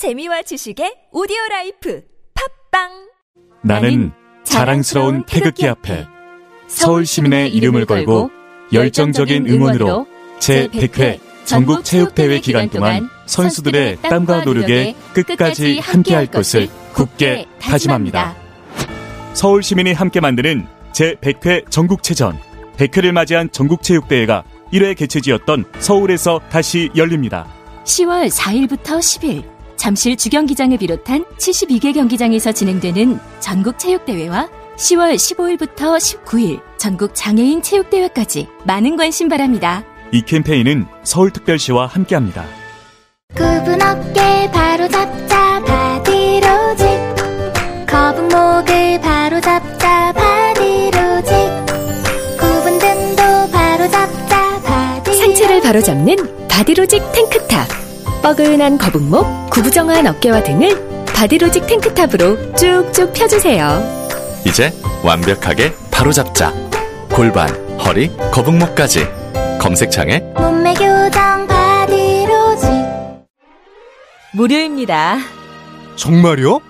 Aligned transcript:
재미와 0.00 0.40
지식의 0.40 1.10
오디오 1.12 1.36
라이프 1.50 2.00
팟빵 2.72 2.88
나는 3.62 4.12
자랑스러운 4.44 5.24
태극기 5.26 5.68
앞에 5.68 6.06
서울 6.68 7.04
시민의 7.04 7.54
이름을 7.54 7.84
걸고 7.84 8.30
열정적인 8.72 9.46
응원으로 9.46 10.06
제100회 10.38 11.20
전국 11.44 11.84
체육대회 11.84 12.40
기간 12.40 12.70
동안 12.70 13.10
선수들의 13.26 14.00
땀과 14.00 14.44
노력에 14.44 14.94
끝까지 15.12 15.80
함께할 15.80 16.28
것을 16.28 16.70
굳게 16.94 17.44
다짐합니다. 17.60 18.34
서울 19.34 19.62
시민이 19.62 19.92
함께 19.92 20.20
만드는 20.20 20.66
제100회 20.92 21.70
전국체전 21.70 22.40
100회를 22.78 23.12
맞이한 23.12 23.52
전국체육대회가 23.52 24.44
1회 24.72 24.96
개최지였던 24.96 25.66
서울에서 25.78 26.40
다시 26.48 26.88
열립니다. 26.96 27.46
10월 27.84 28.30
4일부터 28.30 28.96
10일 28.96 29.59
잠실 29.80 30.14
주경기장을 30.14 30.76
비롯한 30.76 31.24
72개 31.38 31.94
경기장에서 31.94 32.52
진행되는 32.52 33.18
전국 33.40 33.78
체육대회와 33.78 34.50
10월 34.76 35.14
15일부터 35.14 35.96
19일 35.96 36.60
전국 36.76 37.14
장애인 37.14 37.62
체육대회까지 37.62 38.46
많은 38.66 38.98
관심 38.98 39.30
바랍니다. 39.30 39.82
이 40.12 40.20
캠페인은 40.20 40.84
서울특별시와 41.04 41.86
함께합니다. 41.86 42.44
굽은 43.34 43.80
어깨 43.80 44.50
바로 44.52 44.86
잡자 44.86 45.62
바디로직 45.64 46.86
거북목을 47.86 49.00
바로 49.00 49.40
잡자 49.40 50.12
바디로직 50.12 51.32
굽은 52.38 52.78
등도 52.78 53.50
바로 53.50 53.88
잡자 53.90 54.60
바디 54.60 55.14
상체를 55.14 55.62
바로 55.62 55.80
잡는 55.80 56.16
바디로직 56.48 57.00
탱크탑 57.12 57.89
뻐근한 58.22 58.78
거북목, 58.78 59.50
구부정한 59.50 60.06
어깨와 60.06 60.42
등을 60.42 61.04
바디로직 61.06 61.66
탱크탑으로 61.66 62.54
쭉쭉 62.54 63.12
펴주세요. 63.12 63.82
이제 64.46 64.72
완벽하게 65.02 65.72
바로잡자. 65.90 66.52
골반, 67.12 67.48
허리, 67.78 68.08
거북목까지. 68.30 69.06
검색창에 69.58 70.20
몸매 70.36 70.74
교정 70.74 71.46
바디로직 71.46 72.70
무료입니다. 74.34 75.18
정말요? 75.96 76.60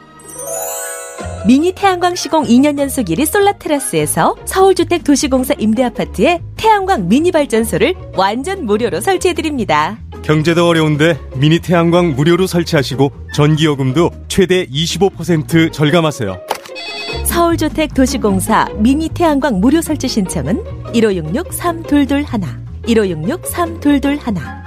미니 1.46 1.72
태양광 1.72 2.14
시공 2.14 2.44
2년 2.44 2.78
연속 2.78 3.06
1위 3.06 3.24
솔라 3.24 3.52
테라스에서 3.52 4.36
서울주택 4.44 5.04
도시공사 5.04 5.54
임대아파트에 5.56 6.40
태양광 6.56 7.08
미니 7.08 7.32
발전소를 7.32 7.94
완전 8.14 8.66
무료로 8.66 9.00
설치해드립니다. 9.00 9.98
경제도 10.22 10.66
어려운데 10.66 11.18
미니 11.36 11.58
태양광 11.58 12.14
무료로 12.14 12.46
설치하시고 12.46 13.10
전기요금도 13.34 14.10
최대 14.28 14.66
25% 14.66 15.72
절감하세요. 15.72 16.40
서울주택 17.24 17.94
도시공사 17.94 18.66
미니 18.78 19.08
태양광 19.08 19.60
무료 19.60 19.80
설치 19.80 20.08
신청은 20.08 20.62
1566-3221 20.92 22.50
1566-3221 22.86 24.60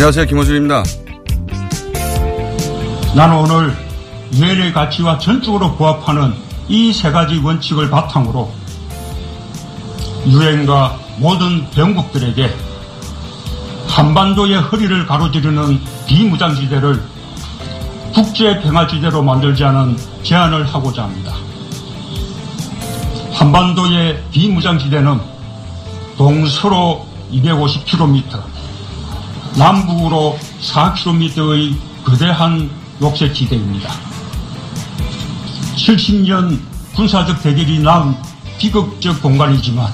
안녕하세요. 0.00 0.24
김호준입니다. 0.28 0.82
나는 3.14 3.36
오늘 3.36 3.76
유엔의 4.32 4.72
가치와 4.72 5.18
전적으로 5.18 5.76
부합하는 5.76 6.32
이 6.68 6.90
세 6.94 7.10
가지 7.12 7.36
원칙을 7.36 7.90
바탕으로 7.90 8.50
유엔과 10.26 10.98
모든 11.18 11.68
병국들에게 11.72 12.50
한반도의 13.88 14.54
허리를 14.62 15.06
가로지르는 15.06 15.78
비무장지대를 16.06 17.02
국제평화지대로 18.14 19.22
만들자는 19.22 19.98
제안을 20.22 20.64
하고자 20.64 21.02
합니다. 21.02 21.34
한반도의 23.34 24.24
비무장지대는 24.30 25.20
동서로 26.16 27.06
250km, 27.32 28.59
남북으로 29.56 30.38
4km의 30.62 31.76
거대한 32.04 32.70
녹색지대입니다. 32.98 33.90
70년 35.76 36.60
군사적 36.94 37.42
대결이 37.42 37.80
난 37.80 38.16
비극적 38.58 39.22
공간이지만 39.22 39.92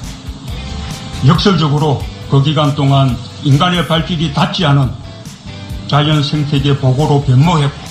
역설적으로 1.27 2.03
그 2.31 2.43
기간 2.43 2.75
동안 2.75 3.17
인간의 3.45 3.87
발길이 3.87 4.35
닿지 4.35 4.67
않은 4.67 4.91
자연 5.89 6.23
생태계 6.23 6.79
보고로 6.79 7.23
변모했고 7.23 7.87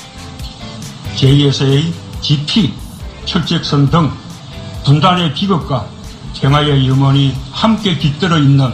제2에서의 1.15 1.93
GP, 2.21 2.73
철책선 3.25 3.89
등 3.89 4.11
분단의 4.83 5.33
비극과 5.33 5.87
평화의 6.35 6.87
염원이 6.87 7.35
함께 7.51 7.97
깃들어 7.97 8.37
있는 8.37 8.73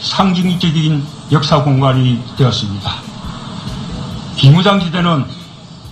상징적인 0.00 1.04
역사 1.32 1.62
공간이 1.64 2.22
되었습니다. 2.36 2.92
비무장지대는 4.36 5.24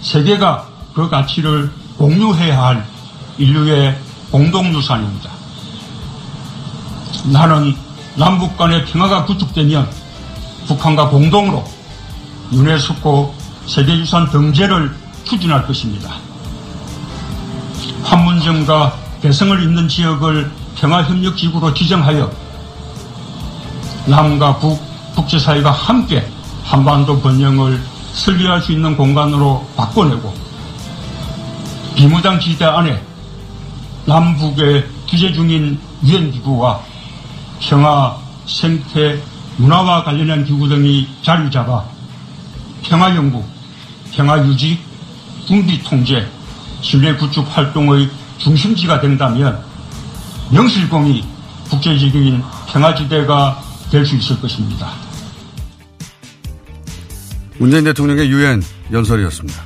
세계가 0.02 0.66
그 0.92 1.08
가치를 1.08 1.72
공유해야 1.96 2.62
할 2.62 2.86
인류의 3.38 3.98
공동유산입니다. 4.30 5.30
나는 7.32 7.74
남북 8.16 8.58
간의 8.58 8.84
평화가 8.84 9.24
구축되면 9.24 9.90
북한과 10.66 11.08
공동으로 11.08 11.64
유네스코 12.52 13.34
세계유산 13.66 14.30
등재를 14.30 14.94
추진할 15.24 15.66
것입니다. 15.66 16.16
판문점과 18.04 18.94
개성을 19.22 19.62
잇는 19.62 19.88
지역을 19.88 20.50
평화협력지구로 20.76 21.72
지정하여 21.72 22.30
남과 24.06 24.58
북, 24.58 24.89
국제사회가 25.20 25.70
함께 25.70 26.26
한반도 26.64 27.20
번영을 27.20 27.81
설계할 28.14 28.62
수 28.62 28.72
있는 28.72 28.97
공간으로 28.97 29.66
바꿔내고 29.76 30.34
비무장 31.94 32.41
지대 32.41 32.64
안에 32.64 33.03
남북의 34.06 34.86
규제 35.09 35.32
중인 35.32 35.78
유엔 36.04 36.30
기구와 36.32 36.80
평화, 37.60 38.16
생태, 38.47 39.21
문화와 39.59 40.04
관련한 40.04 40.44
기구 40.44 40.68
등이 40.68 41.06
자리 41.22 41.50
잡아 41.50 41.84
평화 42.83 43.15
연구, 43.15 43.44
평화 44.12 44.39
유지, 44.47 44.80
군비 45.47 45.83
통제, 45.83 46.27
신뢰 46.80 47.15
구축 47.16 47.47
활동의 47.54 48.09
중심지가 48.39 49.00
된다면 49.00 49.62
명실공히 50.50 51.24
국제적인 51.68 52.42
평화지대가 52.68 53.62
될 53.91 54.06
수 54.06 54.16
있을 54.16 54.41
것입니다. 54.41 55.09
문재인 57.60 57.84
대통령의 57.84 58.30
유엔 58.30 58.62
연설이었습니다. 58.91 59.62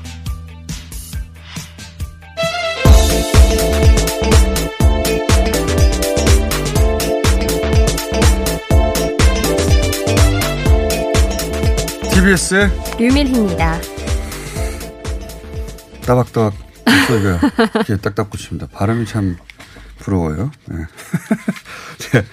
TBS의 12.12 12.68
류밀희입니다. 12.98 13.78
따박따박 16.04 16.52
목소리가 16.84 17.40
이렇게 17.74 17.96
딱딱 17.98 18.28
붙입니다. 18.28 18.66
발음이 18.72 19.06
참 19.06 19.36
부러워요. 20.00 20.50
네. 20.66 20.76
제, 21.98 22.24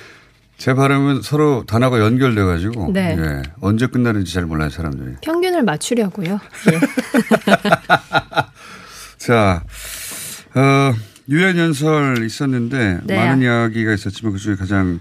제 0.62 0.76
발음은 0.76 1.24
서로 1.24 1.64
단어가 1.66 2.00
연결돼가지고 2.00 2.92
네. 2.94 3.16
예, 3.18 3.42
언제 3.62 3.88
끝나는지 3.88 4.32
잘 4.32 4.46
몰라요 4.46 4.70
사람들이. 4.70 5.16
평 5.24 5.41
균을 5.62 5.64
맞추려고요. 5.64 6.40
예. 6.72 6.80
자, 9.18 9.64
어, 10.56 10.94
유엔 11.30 11.58
연설 11.58 12.26
있었는데 12.26 13.02
네. 13.04 13.16
많은 13.16 13.44
이야기가 13.44 13.94
있었지만 13.94 14.34
그중에 14.34 14.56
가장 14.56 15.00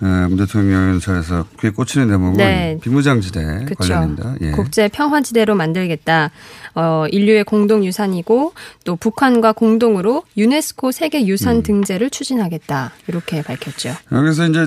어, 0.00 0.06
문 0.28 0.36
대통령 0.36 0.90
연설에서 0.90 1.46
귀에 1.60 1.70
꽂히는 1.70 2.08
대목은 2.08 2.36
네. 2.36 2.78
비무장지대 2.82 3.64
그쵸. 3.66 3.74
관련입니다. 3.78 4.34
예. 4.42 4.50
국제 4.50 4.88
평화지대로 4.88 5.54
만들겠다. 5.54 6.30
어, 6.74 7.06
인류의 7.10 7.44
공동 7.44 7.84
유산이고 7.84 8.52
또 8.84 8.96
북한과 8.96 9.52
공동으로 9.52 10.24
유네스코 10.36 10.92
세계 10.92 11.20
음. 11.20 11.28
유산 11.28 11.62
등재를 11.62 12.10
추진하겠다. 12.10 12.92
이렇게 13.06 13.42
밝혔죠. 13.42 13.94
여기서 14.12 14.48
이제 14.48 14.66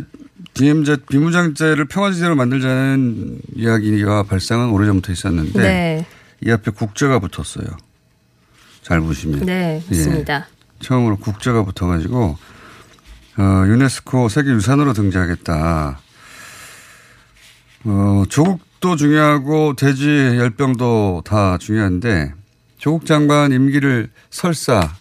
DMZ 0.54 0.98
비무장지대를 1.10 1.86
평화지대로 1.86 2.36
만들자는 2.36 3.40
이야기가 3.56 4.24
발상은 4.24 4.69
오래전부터 4.72 5.12
있었는데 5.12 5.60
네. 5.62 6.06
이 6.46 6.51
앞에 6.51 6.72
국제가 6.72 7.19
붙었어요. 7.19 7.66
잘 8.81 9.01
보시면. 9.01 9.46
네, 9.46 9.84
예. 9.84 9.96
맞습니다. 9.96 10.48
처음으로 10.80 11.18
국제가 11.18 11.63
붙어가지고 11.63 12.38
어, 13.38 13.63
유네스코 13.68 14.30
세계유산으로 14.30 14.94
등재하겠다. 14.94 16.00
어, 17.86 18.24
조국도 18.28 18.95
중요하고 18.95 19.75
대지 19.75 20.07
열병도 20.07 21.24
다 21.25 21.57
중요한데 21.57 22.34
조국 22.78 23.06
장관 23.06 23.52
임기를 23.52 24.10
설사 24.30 24.95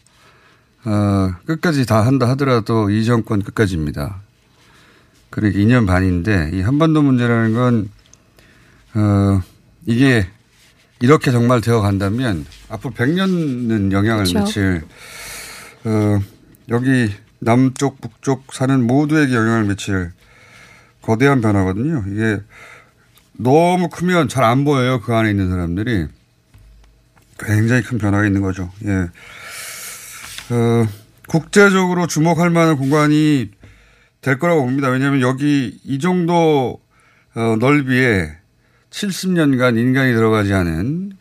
어, 0.84 1.34
끝까지 1.46 1.86
다 1.86 2.06
한다 2.06 2.28
하더라도 2.30 2.90
이 2.90 3.04
정권 3.04 3.42
끝까지입니다. 3.42 4.20
그러니까 5.30 5.58
2년 5.58 5.86
반인데 5.86 6.50
이 6.54 6.60
한반도 6.62 7.02
문제라는 7.02 7.54
건 7.54 7.90
어, 8.94 9.42
이게 9.86 10.26
이렇게 11.00 11.30
정말 11.30 11.60
되어 11.60 11.80
간다면 11.80 12.46
앞으로 12.69 12.92
100년은 12.94 13.92
영향을 13.92 14.25
그렇죠. 14.25 14.38
미칠 14.40 14.82
어, 15.84 16.20
여기 16.70 17.12
남쪽 17.40 18.00
북쪽 18.00 18.52
사는 18.52 18.86
모두에게 18.86 19.34
영향을 19.34 19.64
미칠 19.64 20.10
거대한 21.02 21.40
변화거든요. 21.40 22.04
이게 22.10 22.40
너무 23.32 23.88
크면 23.88 24.28
잘 24.28 24.44
안 24.44 24.64
보여요. 24.64 25.00
그 25.00 25.14
안에 25.14 25.30
있는 25.30 25.48
사람들이 25.48 26.08
굉장히 27.38 27.82
큰 27.82 27.98
변화가 27.98 28.26
있는 28.26 28.40
거죠. 28.42 28.70
예. 28.84 29.08
어, 30.50 30.86
국제적으로 31.28 32.06
주목할 32.08 32.50
만한 32.50 32.76
공간이 32.76 33.50
될 34.28 34.38
거라고 34.38 34.62
봅니다. 34.62 34.90
왜냐하면 34.90 35.22
여기 35.22 35.80
이 35.84 35.98
정도 35.98 36.80
어, 37.34 37.56
넓이에 37.58 38.30
70년간 38.90 39.78
인간이 39.78 40.12
들어가지 40.12 40.52
않은 40.52 41.12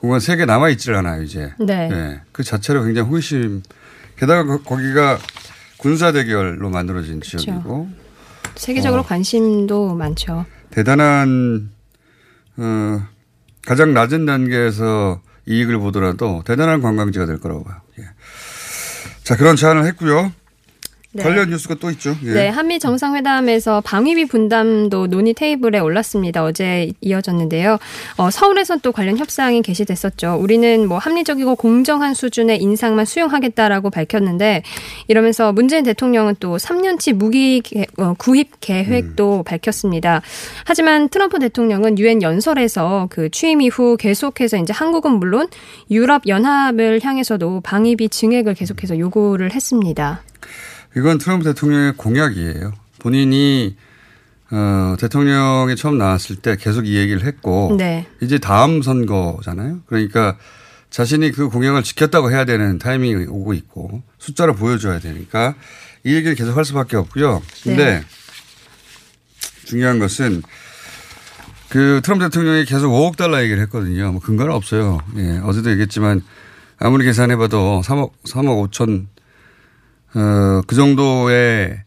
공간 0.00 0.20
세개 0.20 0.44
남아 0.44 0.68
있질 0.70 0.92
않아요 0.94 1.22
이제. 1.22 1.54
네. 1.58 1.88
예. 1.90 2.20
그 2.32 2.42
자체로 2.42 2.84
굉장히 2.84 3.08
호기심. 3.08 3.62
게다가 4.18 4.44
거- 4.44 4.62
거기가 4.62 5.18
군사 5.78 6.12
대결로 6.12 6.68
만들어진 6.68 7.22
지역이고 7.22 7.88
세계적으로 8.54 9.00
어. 9.00 9.04
관심도 9.06 9.94
많죠. 9.94 10.44
대단한 10.70 11.70
어, 12.58 13.02
가장 13.66 13.94
낮은 13.94 14.26
단계에서 14.26 15.22
이익을 15.46 15.78
보더라도 15.78 16.42
대단한 16.44 16.82
관광지가 16.82 17.24
될 17.24 17.38
거라고 17.40 17.64
봐요. 17.64 17.80
예. 17.98 18.04
자 19.24 19.36
그런 19.36 19.56
제안을 19.56 19.86
했고요. 19.86 20.32
네. 21.16 21.22
관련 21.22 21.50
뉴스가 21.50 21.76
또 21.80 21.90
있죠. 21.92 22.16
예. 22.24 22.32
네, 22.32 22.48
한미 22.48 22.78
정상회담에서 22.78 23.80
방위비 23.80 24.26
분담도 24.26 25.06
논의 25.08 25.34
테이블에 25.34 25.78
올랐습니다. 25.78 26.44
어제 26.44 26.90
이어졌는데요. 27.00 27.78
어, 28.18 28.30
서울에선 28.30 28.80
또 28.80 28.92
관련 28.92 29.16
협상이 29.16 29.62
개시됐었죠. 29.62 30.36
우리는 30.40 30.86
뭐 30.88 30.98
합리적이고 30.98 31.56
공정한 31.56 32.14
수준의 32.14 32.60
인상만 32.62 33.04
수용하겠다라고 33.06 33.90
밝혔는데 33.90 34.62
이러면서 35.08 35.52
문재인 35.52 35.84
대통령은 35.84 36.36
또 36.40 36.56
3년치 36.56 37.12
무기 37.14 37.60
개- 37.60 37.86
어, 37.98 38.14
구입 38.18 38.60
계획도 38.60 39.42
밝혔습니다. 39.44 40.20
하지만 40.64 41.08
트럼프 41.08 41.38
대통령은 41.38 41.98
유엔 41.98 42.22
연설에서 42.22 43.08
그 43.10 43.30
취임 43.30 43.60
이후 43.62 43.96
계속해서 43.96 44.58
이제 44.58 44.72
한국은 44.72 45.12
물론 45.12 45.48
유럽 45.90 46.26
연합을 46.26 47.00
향해서도 47.02 47.60
방위비 47.62 48.08
증액을 48.10 48.54
계속해서 48.54 48.98
요구를 48.98 49.52
했습니다. 49.54 50.22
이건 50.96 51.18
트럼프 51.18 51.44
대통령의 51.44 51.92
공약이에요. 51.96 52.72
본인이 52.98 53.76
어, 54.50 54.96
대통령이 54.98 55.76
처음 55.76 55.98
나왔을 55.98 56.36
때 56.36 56.56
계속 56.56 56.86
이 56.86 56.96
얘기를 56.96 57.24
했고 57.24 57.74
네. 57.76 58.06
이제 58.22 58.38
다음 58.38 58.80
선거잖아요. 58.80 59.80
그러니까 59.86 60.36
자신이 60.90 61.32
그 61.32 61.48
공약을 61.48 61.82
지켰다고 61.82 62.30
해야 62.30 62.44
되는 62.44 62.78
타이밍이 62.78 63.26
오고 63.26 63.52
있고 63.54 64.02
숫자로 64.18 64.54
보여줘야 64.54 65.00
되니까 65.00 65.54
이 66.04 66.14
얘기를 66.14 66.34
계속 66.34 66.56
할 66.56 66.64
수밖에 66.64 66.96
없고요. 66.96 67.42
근데 67.62 68.00
네. 68.00 68.04
중요한 69.66 69.98
것은 69.98 70.42
그 71.68 72.00
트럼프 72.02 72.24
대통령이 72.24 72.64
계속 72.64 72.92
5억 72.92 73.16
달러 73.16 73.42
얘기를 73.42 73.60
했거든요. 73.64 74.12
뭐 74.12 74.20
근거는 74.20 74.52
없어요. 74.52 75.00
예, 75.16 75.40
어제도 75.42 75.70
얘기했지만 75.70 76.22
아무리 76.78 77.04
계산해봐도 77.04 77.82
3억 77.84 78.12
3억 78.28 78.70
5천 78.70 79.06
어, 80.16 80.62
그 80.66 80.74
정도의 80.74 81.82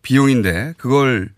비용인데 0.00 0.74
그걸 0.78 1.28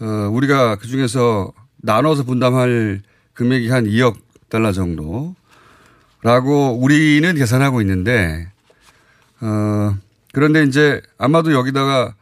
어, 0.00 0.04
우리가 0.30 0.76
그 0.76 0.86
중에서 0.86 1.52
나눠서 1.78 2.24
분담할 2.24 3.00
금액이 3.32 3.70
한 3.70 3.86
2억 3.86 4.16
달러 4.50 4.72
정도라고 4.72 5.34
우리는 6.78 7.34
계산하고 7.34 7.80
있는데 7.80 8.50
어, 9.40 9.96
그런데 10.34 10.64
이제 10.64 11.00
아마도 11.16 11.52
여기다가 11.54 12.14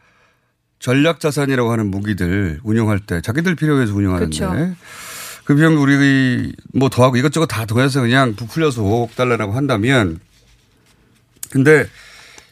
전략 0.79 1.19
자산이라고 1.19 1.72
하는 1.72 1.90
무기들 1.90 2.61
운영할 2.62 3.00
때 3.00 3.20
자기들 3.20 3.56
필요해서 3.56 3.93
운영하는데 3.93 4.38
그렇죠. 4.38 4.76
그 5.44 5.56
비용 5.56 5.79
우리 5.79 6.52
뭐 6.72 6.88
더하고 6.88 7.17
이것저것 7.17 7.46
다 7.46 7.67
더해서 7.67 8.02
그냥 8.02 8.37
부풀려서 8.37 8.82
5억 8.82 9.17
달러라고 9.17 9.52
한다면 9.52 10.20
근데 11.50 11.87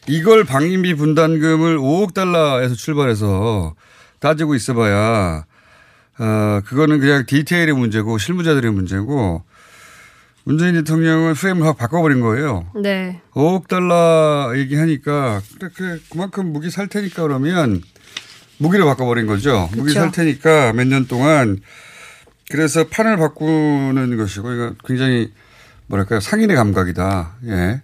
이걸 0.07 0.43
방위비 0.43 0.93
분담금을 0.95 1.77
5억 1.77 2.13
달러에서 2.13 2.75
출발해서 2.75 3.75
따지고 4.19 4.55
있어봐야 4.55 5.45
어 6.17 6.61
그거는 6.65 6.99
그냥 6.99 7.25
디테일의 7.25 7.73
문제고 7.75 8.17
실무자들의 8.17 8.71
문제고 8.71 9.43
문재인 10.43 10.75
대통령은 10.75 11.33
프레임을 11.33 11.65
확 11.65 11.75
바꿔버린 11.77 12.21
거예요. 12.21 12.67
네. 12.79 13.19
5억 13.33 13.67
달러 13.67 14.53
얘기하니까 14.55 15.41
그래, 15.59 15.69
그래 15.75 15.99
그만큼 16.11 16.53
무기 16.53 16.69
살 16.69 16.87
테니까 16.87 17.23
그러면 17.23 17.81
무기를 18.59 18.85
바꿔버린 18.85 19.25
거죠. 19.25 19.67
무기 19.71 19.87
그쵸. 19.87 19.99
살 20.01 20.11
테니까 20.11 20.73
몇 20.73 20.87
년 20.87 21.07
동안 21.07 21.59
그래서 22.51 22.87
판을 22.87 23.17
바꾸는 23.17 24.17
것이고 24.17 24.53
이거 24.53 24.73
굉장히 24.85 25.33
뭐랄까요 25.87 26.19
상인의 26.19 26.55
감각이다. 26.55 27.37
예. 27.47 27.81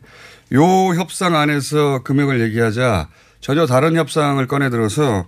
요 0.53 0.63
협상 0.95 1.35
안에서 1.35 2.03
금액을 2.03 2.41
얘기하자 2.41 3.07
전혀 3.39 3.65
다른 3.65 3.95
협상을 3.95 4.45
꺼내 4.47 4.69
들어서 4.69 5.25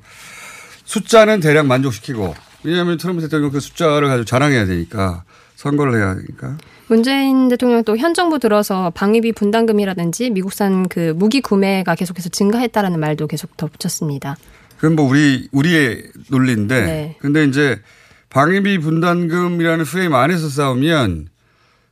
숫자는 0.86 1.39
대략 1.39 1.65
만족시키고 1.65 2.36
왜냐하면 2.63 2.98
트럼프 2.98 3.22
대통령 3.22 3.51
그 3.51 3.60
숫자를 3.60 4.08
가지고 4.08 4.25
자랑해야 4.25 4.65
되니까 4.65 5.24
선거를 5.56 5.96
해야 5.96 6.15
되니까 6.15 6.58
문재인 6.88 7.48
대통령 7.48 7.84
또 7.84 7.96
현 7.96 8.13
정부 8.13 8.38
들어서 8.39 8.92
방위비 8.92 9.32
분담금이라든지 9.32 10.30
미국산 10.30 10.88
그 10.89 11.13
무기 11.15 11.39
구매가 11.42 11.96
계속해서 11.96 12.30
증가했다라는 12.30 13.00
말도 13.00 13.27
계속 13.27 13.56
덧붙였습니다. 13.56 14.36
그건 14.75 14.96
뭐 14.98 15.08
우리 15.10 15.48
우리의 15.53 16.03
논리인데 16.30 16.82
네. 16.82 17.18
근데 17.20 17.46
이제 17.46 17.80
방위비 18.30 18.80
분담금이라는 18.80 19.86
프레임 19.86 20.13
안에서 20.13 20.50
싸우면 20.50 21.30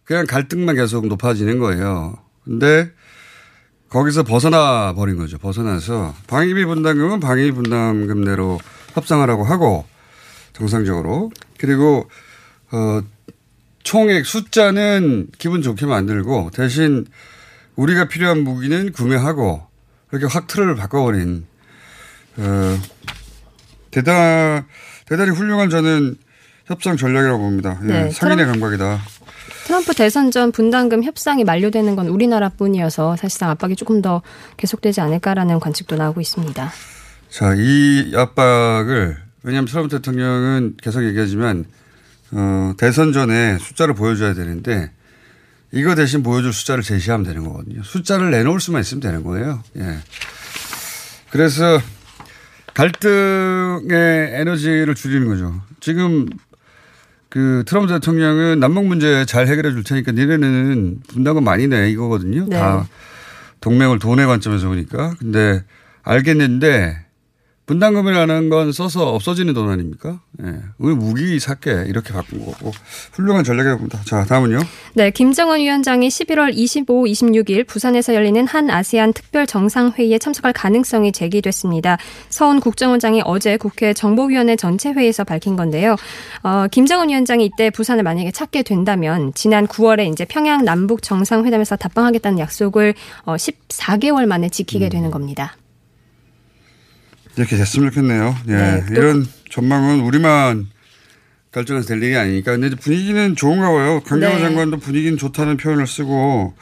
그냥 0.03 0.25
갈등만 0.27 0.75
계속 0.75 1.07
높아지는 1.07 1.59
거예요. 1.59 2.17
근데 2.43 2.91
거기서 3.91 4.23
벗어나 4.23 4.93
버린 4.93 5.17
거죠. 5.17 5.37
벗어나서 5.37 6.15
방위비 6.27 6.63
분담금은 6.65 7.19
방위비 7.19 7.51
분담금 7.51 8.23
내로 8.23 8.57
협상하라고 8.93 9.43
하고 9.43 9.85
정상적으로 10.53 11.29
그리고 11.59 12.09
어 12.71 13.01
총액 13.83 14.25
숫자는 14.25 15.27
기분 15.37 15.61
좋게 15.61 15.85
만들고 15.85 16.51
대신 16.53 17.05
우리가 17.75 18.07
필요한 18.07 18.43
무기는 18.43 18.91
구매하고 18.93 19.67
이렇게 20.11 20.25
확 20.31 20.47
틀을 20.47 20.75
바꿔버린 20.75 21.45
어, 22.37 22.77
대단, 23.91 24.65
대단히 25.05 25.31
훌륭한 25.31 25.69
저는 25.69 26.15
협상 26.65 26.95
전략이라고 26.95 27.39
봅니다. 27.39 27.77
예, 27.83 27.87
네, 27.87 28.11
상인의 28.11 28.45
트럼- 28.45 28.51
감각이다. 28.61 29.01
트럼프 29.65 29.93
대선 29.93 30.31
전 30.31 30.51
분담금 30.51 31.03
협상이 31.03 31.43
만료되는 31.43 31.95
건 31.95 32.07
우리나라뿐이어서 32.07 33.15
사실상 33.15 33.49
압박이 33.49 33.75
조금 33.75 34.01
더 34.01 34.21
계속되지 34.57 35.01
않을까라는 35.01 35.59
관측도 35.59 35.95
나오고 35.95 36.21
있습니다. 36.21 36.71
자, 37.29 37.53
이 37.55 38.13
압박을 38.15 39.17
왜냐하면 39.43 39.67
트럼프 39.67 39.89
대통령은 39.89 40.75
계속 40.81 41.03
얘기하지만 41.03 41.65
어, 42.31 42.73
대선 42.77 43.13
전에 43.13 43.57
숫자를 43.59 43.93
보여줘야 43.93 44.33
되는데 44.33 44.91
이거 45.71 45.95
대신 45.95 46.21
보여줄 46.21 46.53
숫자를 46.53 46.83
제시하면 46.83 47.25
되는 47.25 47.43
거거든요. 47.43 47.81
숫자를 47.83 48.31
내놓을 48.31 48.59
수만 48.59 48.81
있으면 48.81 49.01
되는 49.01 49.23
거예요. 49.23 49.63
예. 49.77 49.99
그래서 51.29 51.79
갈등의 52.73 54.31
에너지를 54.33 54.95
줄이는 54.95 55.27
거죠. 55.27 55.61
지금 55.79 56.27
그 57.31 57.63
트럼프 57.65 57.87
대통령은 57.87 58.59
남북 58.59 58.85
문제 58.87 59.23
잘 59.25 59.47
해결해 59.47 59.71
줄 59.71 59.85
테니까 59.85 60.11
니네는 60.11 60.99
분담금 61.07 61.45
많이 61.45 61.65
내 61.65 61.89
이거거든요. 61.89 62.45
네. 62.49 62.57
다 62.57 62.85
동맹을 63.61 63.99
돈의 63.99 64.27
관점에서 64.27 64.67
보니까. 64.67 65.15
근데 65.17 65.63
알겠는데 66.03 67.05
분담금이라는 67.71 68.49
건 68.49 68.73
써서 68.73 69.13
없어지는 69.13 69.53
돈 69.53 69.69
아닙니까? 69.69 70.19
예. 70.43 70.55
우리 70.77 70.93
무기 70.93 71.39
삭게 71.39 71.85
이렇게 71.87 72.11
바꾼 72.11 72.43
거고 72.43 72.73
훌륭한 73.13 73.45
전략이라고 73.45 73.77
봅니다. 73.79 74.01
자, 74.03 74.25
다음은요. 74.25 74.59
네, 74.95 75.09
김정은 75.09 75.59
위원장이 75.59 76.09
11월 76.09 76.51
25, 76.53 77.05
26일 77.05 77.65
부산에서 77.65 78.13
열리는 78.13 78.45
한 78.45 78.69
아세안 78.69 79.13
특별 79.13 79.47
정상 79.47 79.91
회의에 79.91 80.17
참석할 80.17 80.51
가능성이 80.51 81.13
제기됐습니다. 81.13 81.97
서훈 82.27 82.59
국정원장이 82.59 83.21
어제 83.23 83.55
국회 83.55 83.93
정보위원회 83.93 84.57
전체 84.57 84.91
회의에서 84.91 85.23
밝힌 85.23 85.55
건데요. 85.55 85.95
어, 86.43 86.67
김정은 86.69 87.07
위원장이 87.07 87.45
이때 87.45 87.69
부산을 87.69 88.03
만약에 88.03 88.31
찾게 88.31 88.63
된다면 88.63 89.31
지난 89.33 89.65
9월에 89.65 90.11
이제 90.11 90.25
평양 90.25 90.65
남북 90.65 91.01
정상회담에서 91.01 91.77
답방하겠다는 91.77 92.37
약속을 92.37 92.95
어, 93.23 93.35
14개월 93.35 94.25
만에 94.25 94.49
지키게 94.49 94.89
되는 94.89 95.09
겁니다. 95.09 95.55
이렇게 97.37 97.55
됐으면 97.57 97.89
좋겠네요. 97.89 98.35
예. 98.47 98.51
네, 98.55 98.85
또- 98.87 98.93
이런 98.93 99.27
전망은 99.49 100.01
우리만 100.01 100.67
결정해서 101.51 101.87
될 101.89 102.01
일이 102.03 102.15
아니니까. 102.15 102.51
근데 102.57 102.73
분위기는 102.75 103.35
좋은가 103.35 103.69
봐요. 103.71 104.01
강경화 104.05 104.35
네. 104.37 104.41
장관도 104.41 104.77
분위기는 104.77 105.17
좋다는 105.17 105.57
표현을 105.57 105.85
쓰고, 105.87 106.53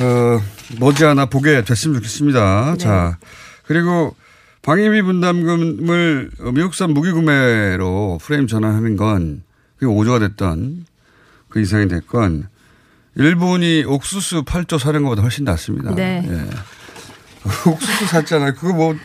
어, 0.00 0.40
머지않아 0.78 1.26
보게 1.26 1.62
됐으면 1.64 1.96
좋겠습니다. 1.96 2.72
네. 2.72 2.78
자. 2.78 3.18
그리고 3.66 4.16
방위비 4.62 5.02
분담금을 5.02 6.30
미국산 6.54 6.92
무기 6.92 7.10
구매로 7.12 8.18
프레임 8.22 8.46
전환하는 8.46 8.96
건 8.96 9.42
그게 9.78 9.86
5조가 9.86 10.20
됐던 10.20 10.86
그 11.48 11.60
이상이 11.60 11.88
됐건 11.88 12.48
일본이 13.16 13.84
옥수수 13.86 14.44
8조 14.44 14.78
사는 14.78 15.02
것보다 15.02 15.22
훨씬 15.22 15.44
낫습니다. 15.44 15.94
네. 15.94 16.24
예. 16.26 16.44
옥수수 17.70 18.06
샀잖아요. 18.06 18.54
그거 18.54 18.72
뭐 18.72 18.96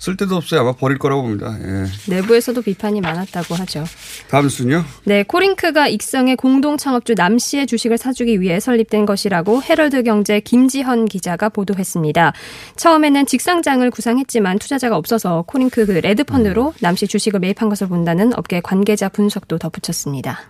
쓸데도 0.00 0.34
없어요. 0.34 0.60
아마 0.62 0.72
버릴 0.72 0.98
거라고 0.98 1.22
봅니다. 1.22 1.56
예. 1.62 1.84
내부에서도 2.08 2.62
비판이 2.62 3.02
많았다고 3.02 3.54
하죠. 3.54 3.84
다음 4.30 4.48
뉴스요. 4.48 4.82
네, 5.04 5.22
코링크가 5.22 5.88
익성의 5.88 6.36
공동 6.36 6.78
창업주 6.78 7.14
남 7.14 7.38
씨의 7.38 7.66
주식을 7.66 7.98
사주기 7.98 8.40
위해 8.40 8.60
설립된 8.60 9.04
것이라고 9.04 9.62
헤럴드 9.62 10.02
경제 10.04 10.40
김지현 10.40 11.04
기자가 11.04 11.50
보도했습니다. 11.50 12.32
처음에는 12.76 13.26
직상장을 13.26 13.90
구상했지만 13.90 14.58
투자자가 14.58 14.96
없어서 14.96 15.44
코링크 15.46 15.84
그 15.84 15.92
레드 15.92 16.24
펀드로 16.24 16.72
남 16.80 16.96
씨 16.96 17.06
주식을 17.06 17.40
매입한 17.40 17.68
것을 17.68 17.86
본다는 17.88 18.32
업계 18.38 18.60
관계자 18.60 19.08
분석도 19.10 19.58
덧붙였습니다. 19.58 20.40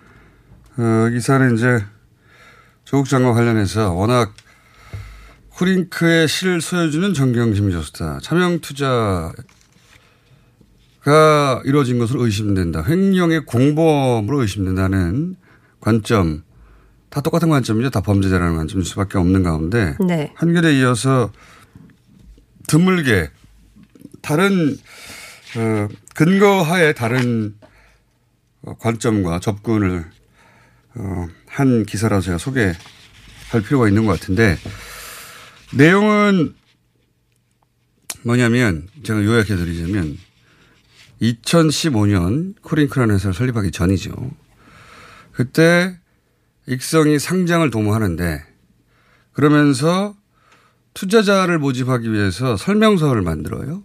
어, 0.79 1.09
기사는 1.13 1.57
이제 1.57 1.85
조국 2.85 3.09
장관 3.09 3.35
관련해서 3.35 3.93
워낙 3.95 4.33
쿠링크의 5.61 6.27
실 6.27 6.63
소유주는 6.63 7.13
정경심 7.13 7.71
교수다. 7.71 8.21
차명 8.23 8.61
투자가 8.61 9.35
이루어진 11.67 11.99
것으로 11.99 12.25
의심된다. 12.25 12.83
횡령의 12.83 13.45
공범으로 13.45 14.41
의심된다는 14.41 15.37
관점. 15.81 16.45
다 17.11 17.21
똑같은 17.21 17.51
관점이죠. 17.51 17.91
다 17.91 18.01
범죄자라는 18.01 18.57
관점일 18.57 18.87
수밖에 18.87 19.19
없는 19.19 19.43
가운데 19.43 19.97
네. 20.01 20.33
한결에 20.35 20.79
이어서 20.79 21.31
드물게 22.67 23.29
다른 24.23 24.79
어, 25.57 25.89
근거하에 26.15 26.95
다른 26.95 27.55
어, 28.63 28.79
관점과 28.79 29.41
접근을 29.41 30.07
어, 30.95 31.27
한 31.49 31.85
기사라서 31.85 32.25
제가 32.27 32.39
소개할 32.39 32.77
필요가 33.67 33.89
있는 33.89 34.07
것 34.07 34.19
같은데 34.19 34.57
내용은 35.73 36.55
뭐냐면 38.23 38.89
제가 39.03 39.25
요약해 39.25 39.57
드리자면 39.57 40.19
2015년 41.23 42.55
코링크라는 42.63 43.15
회사를 43.15 43.35
설립하기 43.35 43.71
전이죠. 43.71 44.13
그때 45.33 45.97
익성이 46.67 47.19
상장을 47.19 47.69
도모하는데 47.71 48.45
그러면서 49.33 50.15
투자자를 50.95 51.59
모집하기 51.59 52.13
위해서 52.13 52.57
설명서를 52.57 53.23
만들어요. 53.23 53.83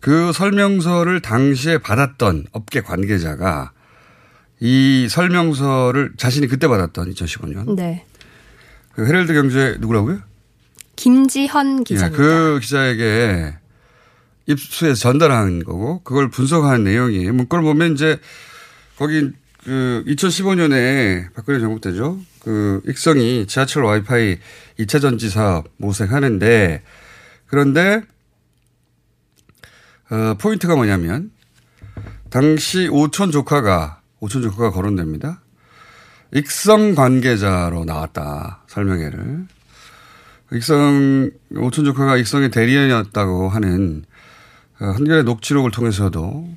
그 0.00 0.32
설명서를 0.32 1.20
당시에 1.20 1.78
받았던 1.78 2.46
업계 2.52 2.82
관계자가 2.82 3.72
이 4.60 5.08
설명서를 5.10 6.12
자신이 6.16 6.46
그때 6.46 6.68
받았던 6.68 7.12
2015년 7.12 7.74
네. 7.74 8.04
그 8.94 9.06
헤럴드 9.06 9.32
경제 9.32 9.76
누구라고요? 9.80 10.27
김지현 10.98 11.78
예, 11.78 11.84
기자입니다. 11.84 12.16
그 12.16 12.58
기자에게 12.60 13.54
입수해서 14.46 14.96
전달한 14.96 15.62
거고 15.62 16.02
그걸 16.02 16.28
분석한 16.28 16.82
내용이에요. 16.82 17.32
문건을 17.32 17.62
보면 17.62 17.92
이제 17.92 18.18
거기 18.96 19.30
그 19.62 20.02
2015년에 20.08 21.32
박근혜 21.34 21.60
정부 21.60 21.80
때죠. 21.80 22.18
그 22.40 22.82
익성이 22.86 23.46
지하철 23.46 23.84
와이파이 23.84 24.38
2차 24.80 25.00
전지 25.00 25.30
사업 25.30 25.68
모색하는데 25.76 26.82
그런데 27.46 28.02
어, 30.10 30.34
포인트가 30.40 30.74
뭐냐면 30.74 31.30
당시 32.28 32.88
오촌 32.88 33.30
조카가 33.30 34.00
오촌 34.18 34.42
조카가 34.42 34.72
거론됩니다. 34.72 35.42
익성 36.34 36.96
관계자로 36.96 37.84
나왔다 37.84 38.64
설명회를. 38.66 39.57
익성 40.52 41.30
오촌 41.56 41.84
조카가 41.84 42.16
익성의 42.16 42.50
대리인이었다고 42.50 43.48
하는 43.48 44.04
어, 44.80 44.84
한겨레 44.86 45.22
녹취록을 45.22 45.70
통해서도 45.70 46.48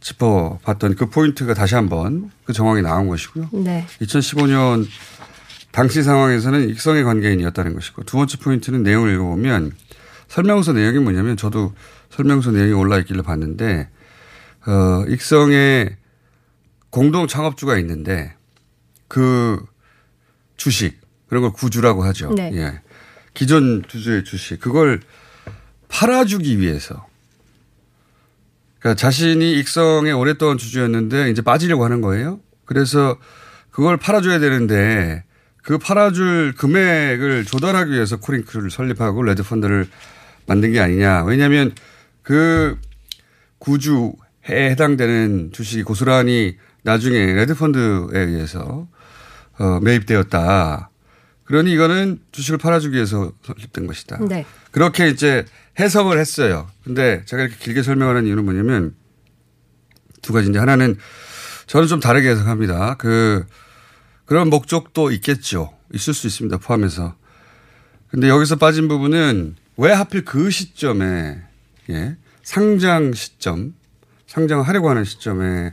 짚어봤던 0.00 0.94
그 0.94 1.06
포인트가 1.06 1.54
다시 1.54 1.74
한번 1.74 2.30
그 2.44 2.52
정황이 2.52 2.82
나온 2.82 3.08
것이고요. 3.08 3.48
네. 3.52 3.86
2015년 4.00 4.86
당시 5.72 6.02
상황에서는 6.02 6.68
익성의 6.68 7.04
관계인이었다는 7.04 7.74
것이고 7.74 8.04
두 8.04 8.16
번째 8.16 8.38
포인트는 8.38 8.82
내용을 8.82 9.12
읽어보면 9.14 9.72
설명서 10.28 10.72
내용이 10.72 10.98
뭐냐면 10.98 11.36
저도 11.36 11.72
설명서 12.10 12.52
내용이 12.52 12.72
올라있길래 12.72 13.22
봤는데 13.22 13.88
어, 14.66 15.04
익성의 15.08 15.96
공동 16.90 17.26
창업주가 17.26 17.78
있는데 17.78 18.34
그 19.08 19.64
주식 20.56 21.00
그런 21.28 21.42
걸 21.42 21.52
구주라고 21.52 22.04
하죠. 22.04 22.32
네. 22.34 22.50
예. 22.54 22.80
기존 23.38 23.84
주주의 23.86 24.24
주식 24.24 24.58
그걸 24.58 24.98
팔아주기 25.86 26.58
위해서 26.58 27.06
그러니까 28.80 28.98
자신이 29.00 29.56
익성의 29.60 30.12
오랫동안 30.12 30.58
주주였는데 30.58 31.30
이제 31.30 31.40
빠지려고 31.40 31.84
하는 31.84 32.00
거예요. 32.00 32.40
그래서 32.64 33.16
그걸 33.70 33.96
팔아줘야 33.96 34.40
되는데 34.40 35.22
그 35.62 35.78
팔아줄 35.78 36.54
금액을 36.58 37.44
조달하기 37.44 37.92
위해서 37.92 38.16
코링크를 38.16 38.72
설립하고 38.72 39.22
레드펀드를 39.22 39.86
만든 40.46 40.72
게 40.72 40.80
아니냐. 40.80 41.22
왜냐하면 41.22 41.72
그 42.22 42.76
구주에 43.58 44.14
해당되는 44.48 45.50
주식이 45.52 45.84
고스란히 45.84 46.56
나중에 46.82 47.34
레드펀드에 47.34 48.18
의해서 48.18 48.88
어, 49.60 49.78
매입되었다. 49.80 50.90
그러니 51.48 51.72
이거는 51.72 52.20
주식을 52.30 52.58
팔아주기 52.58 52.94
위해서 52.94 53.32
설립된 53.42 53.86
것이다. 53.86 54.18
네. 54.28 54.44
그렇게 54.70 55.08
이제 55.08 55.46
해석을 55.80 56.18
했어요. 56.18 56.68
근데 56.84 57.22
제가 57.24 57.44
이렇게 57.44 57.56
길게 57.58 57.82
설명하는 57.82 58.26
이유는 58.26 58.44
뭐냐면 58.44 58.94
두 60.20 60.34
가지인데 60.34 60.58
하나는 60.58 60.98
저는 61.66 61.88
좀 61.88 62.00
다르게 62.00 62.28
해석합니다. 62.28 62.96
그 62.98 63.46
그런 64.26 64.50
목적도 64.50 65.10
있겠죠. 65.10 65.72
있을 65.94 66.12
수 66.12 66.26
있습니다. 66.26 66.58
포함해서. 66.58 67.16
근데 68.10 68.28
여기서 68.28 68.56
빠진 68.56 68.86
부분은 68.86 69.56
왜 69.78 69.90
하필 69.92 70.26
그 70.26 70.50
시점에 70.50 71.40
예, 71.88 72.16
상장 72.42 73.14
시점, 73.14 73.74
상장을 74.26 74.68
하려고 74.68 74.90
하는 74.90 75.04
시점에 75.04 75.72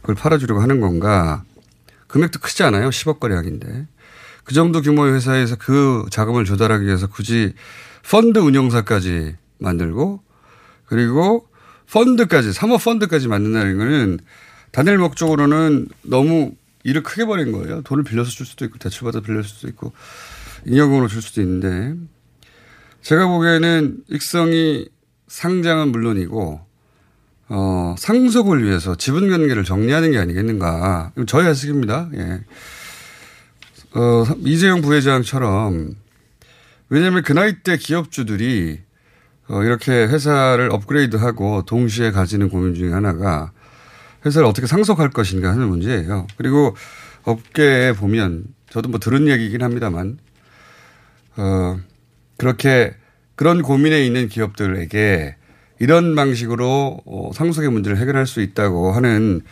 그걸 0.00 0.14
팔아주려고 0.14 0.62
하는 0.62 0.80
건가? 0.80 1.44
금액도 2.06 2.38
크지 2.38 2.62
않아요. 2.62 2.88
10억 2.88 3.20
거래액인데. 3.20 3.86
그 4.44 4.54
정도 4.54 4.82
규모의 4.82 5.14
회사에서 5.14 5.56
그 5.58 6.04
자금을 6.10 6.44
조달하기 6.44 6.86
위해서 6.86 7.06
굳이 7.06 7.54
펀드 8.08 8.38
운용사까지 8.38 9.36
만들고 9.58 10.22
그리고 10.86 11.48
펀드까지, 11.90 12.52
사모 12.52 12.78
펀드까지 12.78 13.28
만든다는 13.28 13.78
거는 13.78 14.18
단일 14.70 14.98
목적으로는 14.98 15.88
너무 16.02 16.52
일을 16.82 17.02
크게 17.02 17.24
벌인 17.24 17.52
거예요. 17.52 17.82
돈을 17.82 18.04
빌려서 18.04 18.30
줄 18.30 18.44
수도 18.46 18.64
있고 18.64 18.78
대출받아 18.78 19.20
빌릴 19.20 19.42
수도 19.44 19.68
있고 19.68 19.92
잉여금으로 20.66 21.08
줄 21.08 21.22
수도 21.22 21.40
있는데 21.40 21.94
제가 23.00 23.26
보기에는 23.26 24.04
익성이 24.10 24.88
상장은 25.28 25.88
물론이고 25.88 26.60
어, 27.48 27.94
상속을 27.98 28.64
위해서 28.64 28.96
지분 28.96 29.30
관계를 29.30 29.64
정리하는 29.64 30.12
게 30.12 30.18
아니겠는가. 30.18 31.12
저의 31.26 31.46
해석입니다. 31.48 32.10
예. 32.14 32.40
어, 33.94 34.24
이재용 34.44 34.80
부회장처럼 34.80 35.94
왜냐하면 36.88 37.22
그 37.22 37.32
나이 37.32 37.62
때 37.62 37.76
기업주들이 37.76 38.80
어, 39.48 39.62
이렇게 39.62 39.92
회사를 39.92 40.70
업그레이드하고 40.72 41.62
동시에 41.64 42.10
가지는 42.10 42.48
고민 42.48 42.74
중에 42.74 42.92
하나가 42.92 43.52
회사를 44.26 44.48
어떻게 44.48 44.66
상속할 44.66 45.10
것인가 45.10 45.50
하는 45.50 45.68
문제예요. 45.68 46.26
그리고 46.36 46.74
업계에 47.22 47.92
보면 47.92 48.44
저도 48.70 48.88
뭐 48.88 48.98
들은 48.98 49.28
얘기긴 49.28 49.62
합니다만 49.62 50.18
어, 51.36 51.78
그렇게 52.36 52.94
그런 53.36 53.62
고민에 53.62 54.04
있는 54.04 54.28
기업들에게 54.28 55.36
이런 55.78 56.14
방식으로 56.14 57.00
어, 57.04 57.30
상속의 57.32 57.70
문제를 57.70 57.98
해결할 57.98 58.26
수 58.26 58.40
있다고 58.40 58.92
하는 58.92 59.42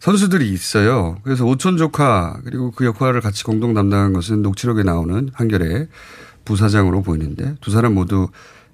선수들이 0.00 0.50
있어요. 0.50 1.18
그래서 1.22 1.44
오촌 1.44 1.76
조카 1.76 2.40
그리고 2.44 2.70
그 2.70 2.84
역할을 2.86 3.20
같이 3.20 3.44
공동 3.44 3.74
담당한 3.74 4.12
것은 4.12 4.42
녹취록에 4.42 4.82
나오는 4.82 5.28
한결의 5.34 5.88
부사장으로 6.44 7.02
보이는데 7.02 7.54
두 7.60 7.70
사람 7.70 7.94
모두 7.94 8.28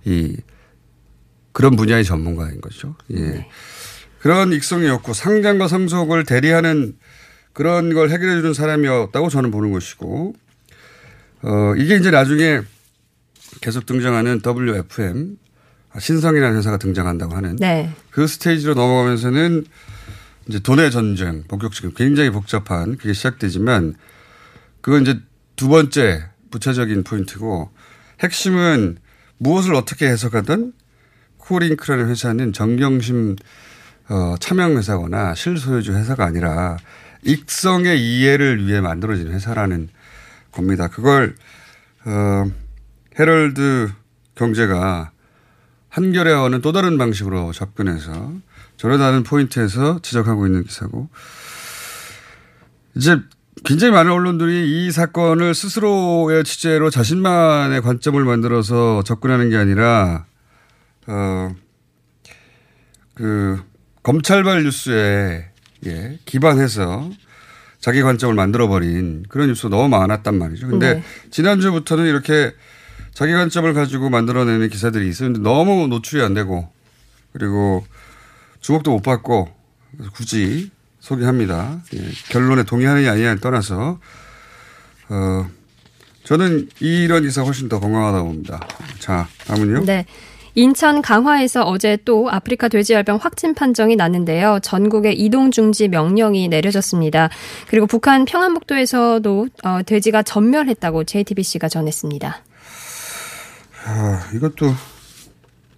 이 0.05 0.37
그런 1.53 1.75
분야의 1.75 2.05
전문가인 2.05 2.61
거죠. 2.61 2.95
예. 3.11 3.21
네. 3.21 3.49
그런 4.21 4.53
익성이었고 4.53 5.13
상장과 5.13 5.69
상속을 5.69 6.25
대리하는 6.25 6.97
그런 7.53 7.93
걸 7.93 8.11
해결해 8.11 8.37
주는 8.37 8.55
사람이었다고 8.55 9.29
저는 9.29 9.51
보는 9.51 9.73
것이고 9.73 10.35
어 11.43 11.75
이게 11.77 11.97
이제 11.97 12.11
나중에 12.11 12.61
계속 13.61 13.87
등장하는 13.87 14.43
WFM 14.47 15.39
신성이라는 15.99 16.59
회사가 16.59 16.77
등장한다고 16.77 17.35
하는 17.35 17.57
네. 17.57 17.91
그 18.11 18.27
스테이지로 18.27 18.75
넘어가면서는 18.75 19.65
이제 20.49 20.61
돈의 20.61 20.91
전쟁 20.91 21.45
본격적인 21.49 21.95
굉장히 21.95 22.31
복잡한 22.31 22.97
그게 22.97 23.13
시작되지만 23.13 23.95
그건 24.81 25.03
이제 25.03 25.21
두 25.57 25.69
번째 25.69 26.29
부차적인 26.51 27.05
포인트고 27.05 27.71
핵심은 28.21 28.99
무엇을 29.39 29.75
어떻게 29.75 30.07
해석하든 30.07 30.73
코링크라는 31.39 32.09
회사는 32.09 32.53
정경심 32.53 33.37
어, 34.09 34.37
차명 34.39 34.77
회사거나 34.77 35.35
실소유주 35.35 35.95
회사가 35.95 36.25
아니라 36.25 36.77
익성의 37.23 38.01
이해를 38.01 38.65
위해 38.65 38.81
만들어진 38.81 39.33
회사라는 39.33 39.89
겁니다. 40.53 40.89
그걸 40.89 41.35
어, 42.05 42.45
헤럴드 43.19 43.91
경제가 44.37 45.11
한겨레와는 45.89 46.61
또 46.61 46.73
다른 46.73 46.99
방식으로 46.99 47.53
접근해서 47.53 48.33
저러 48.77 48.99
다른 48.99 49.23
포인트에서 49.23 50.01
지적하고 50.03 50.47
있는 50.47 50.65
기사고 50.65 51.09
이제 52.95 53.19
굉장히 53.65 53.93
많은 53.93 54.13
언론들이 54.13 54.87
이 54.87 54.91
사건을 54.91 55.55
스스로의 55.55 56.45
취재로 56.45 56.91
자신만의 56.91 57.83
관점을 57.83 58.23
만들어서 58.23 59.03
접근하는 59.03 59.51
게 59.51 59.57
아니라 59.57 60.27
어, 61.07 61.55
그 63.15 63.61
검찰발 64.03 64.65
뉴스에 64.65 65.51
예, 65.87 66.19
기반해서 66.25 67.11
자기 67.81 68.03
관점을 68.03 68.35
만들어버린 68.35 69.25
그런 69.29 69.49
뉴스가 69.49 69.69
너무 69.69 69.89
많았단 69.89 70.39
말이죠. 70.39 70.69
근데 70.69 70.95
네. 70.95 71.03
지난주부터는 71.31 72.07
이렇게 72.07 72.53
자기 73.15 73.33
관점을 73.33 73.73
가지고 73.75 74.11
만들어내는 74.11 74.69
기사들이 74.69 75.09
있었는데 75.09 75.41
너무 75.41 75.87
노출이 75.89 76.23
안 76.23 76.35
되고 76.35 76.71
그리고 77.33 77.87
주목도 78.67 78.91
못 78.91 79.01
받고 79.01 79.49
굳이 80.13 80.73
소개합니다. 80.99 81.83
예, 81.95 82.01
결론에 82.31 82.65
동의하느냐 82.65 83.13
아니냐를 83.13 83.39
떠나서 83.39 84.01
어, 85.09 85.47
저는 86.25 86.69
이런 86.81 87.23
기사 87.23 87.43
훨씬 87.43 87.69
더 87.69 87.79
건강하다고 87.79 88.27
봅니다. 88.27 88.67
자, 88.99 89.29
다음은요. 89.47 89.85
네. 89.85 90.05
인천 90.57 91.01
강화에서 91.01 91.63
어제 91.63 91.97
또 92.05 92.29
아프리카 92.29 92.67
돼지열병 92.67 93.19
확진 93.23 93.55
판정이 93.55 93.95
났는데요. 93.95 94.59
전국에 94.61 95.13
이동 95.13 95.53
중지 95.53 95.87
명령이 95.87 96.49
내려졌습니다. 96.49 97.29
그리고 97.69 97.87
북한 97.87 98.25
평안북도에서도 98.25 99.49
어, 99.63 99.83
돼지가 99.87 100.25
전멸했다고 100.25 101.05
JTBC가 101.05 101.69
전했습니다. 101.69 102.43
아, 103.85 104.31
이것도 104.35 104.75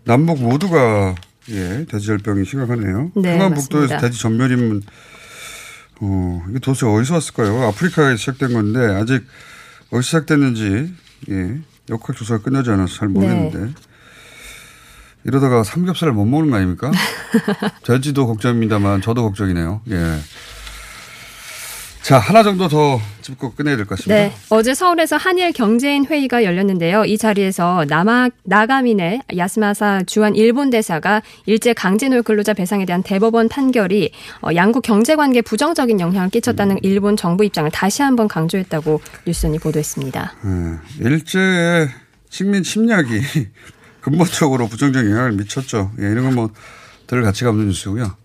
남북 0.04 0.40
모두가 0.40 1.16
예, 1.50 1.86
돼지열병이 1.88 2.44
심각하네요. 2.44 3.12
네, 3.16 3.48
맞습니다. 3.48 3.98
돼지 3.98 4.18
전멸이면 4.20 4.82
어, 6.00 6.44
이게 6.50 6.58
도대체 6.58 6.86
어디서 6.86 7.14
왔을까요? 7.14 7.62
아프리카에 7.68 8.16
시작된 8.16 8.52
건데 8.52 8.80
아직 8.94 9.24
어디서 9.90 10.02
시작됐는지 10.02 10.92
예, 11.30 11.58
역학 11.90 12.16
조사가 12.16 12.42
끝나지 12.42 12.70
않아서 12.70 12.94
잘 12.94 13.08
모르겠는데 13.08 13.58
네. 13.58 13.72
이러다가 15.24 15.64
삼겹살을 15.64 16.12
못 16.12 16.24
먹는 16.24 16.50
거 16.50 16.56
아닙니까? 16.56 16.90
돼지도 17.84 18.26
걱정입니다만 18.26 19.02
저도 19.02 19.22
걱정이네요. 19.22 19.82
예. 19.90 20.18
자, 22.08 22.18
하나 22.18 22.42
정도 22.42 22.68
더 22.68 22.98
짚고 23.20 23.52
끝내야 23.52 23.76
될 23.76 23.84
것 23.84 23.98
같습니다. 23.98 24.14
네. 24.14 24.32
어제 24.48 24.72
서울에서 24.72 25.18
한일 25.18 25.52
경제인 25.52 26.06
회의가 26.06 26.42
열렸는데요. 26.42 27.04
이 27.04 27.18
자리에서 27.18 27.84
남아, 27.86 28.30
나가민의 28.44 29.20
야스마사 29.36 30.04
주한 30.06 30.34
일본 30.34 30.70
대사가 30.70 31.20
일제 31.44 31.74
강제노역 31.74 32.24
근로자 32.24 32.54
배상에 32.54 32.86
대한 32.86 33.02
대법원 33.02 33.50
판결이 33.50 34.10
어, 34.40 34.48
양국 34.54 34.84
경제 34.84 35.16
관계에 35.16 35.42
부정적인 35.42 36.00
영향을 36.00 36.30
끼쳤다는 36.30 36.76
음. 36.76 36.80
일본 36.82 37.14
정부 37.16 37.44
입장을 37.44 37.70
다시 37.72 38.00
한번 38.00 38.26
강조했다고 38.26 39.02
뉴스니 39.26 39.58
보도했습니다. 39.58 40.32
네. 40.44 41.04
일제의 41.10 41.88
식민 42.30 42.62
침략이 42.62 43.20
근본적으로 44.00 44.66
부정적인 44.68 45.10
영향을 45.10 45.32
미쳤죠. 45.32 45.92
예, 46.00 46.04
이런 46.04 46.24
건뭐들 46.24 47.22
가치가 47.22 47.50
없는 47.50 47.66
뉴스고요. 47.66 48.16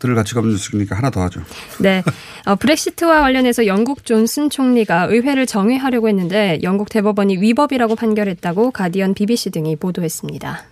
들을 0.00 0.14
가치가 0.14 0.40
없는 0.40 0.54
뉴스니까 0.54 0.96
하나 0.96 1.10
더 1.10 1.22
하죠. 1.22 1.42
네. 1.78 2.02
어, 2.46 2.56
브렉시트와 2.56 3.20
관련해서 3.20 3.66
영국 3.66 4.04
존슨 4.04 4.50
총리가 4.50 5.04
의회를 5.04 5.46
정회하려고 5.46 6.08
했는데 6.08 6.58
영국 6.62 6.88
대법원이 6.88 7.36
위법이라고 7.36 7.94
판결했다고 7.94 8.72
가디언 8.72 9.14
BBC 9.14 9.50
등이 9.50 9.76
보도했습니다. 9.76 10.64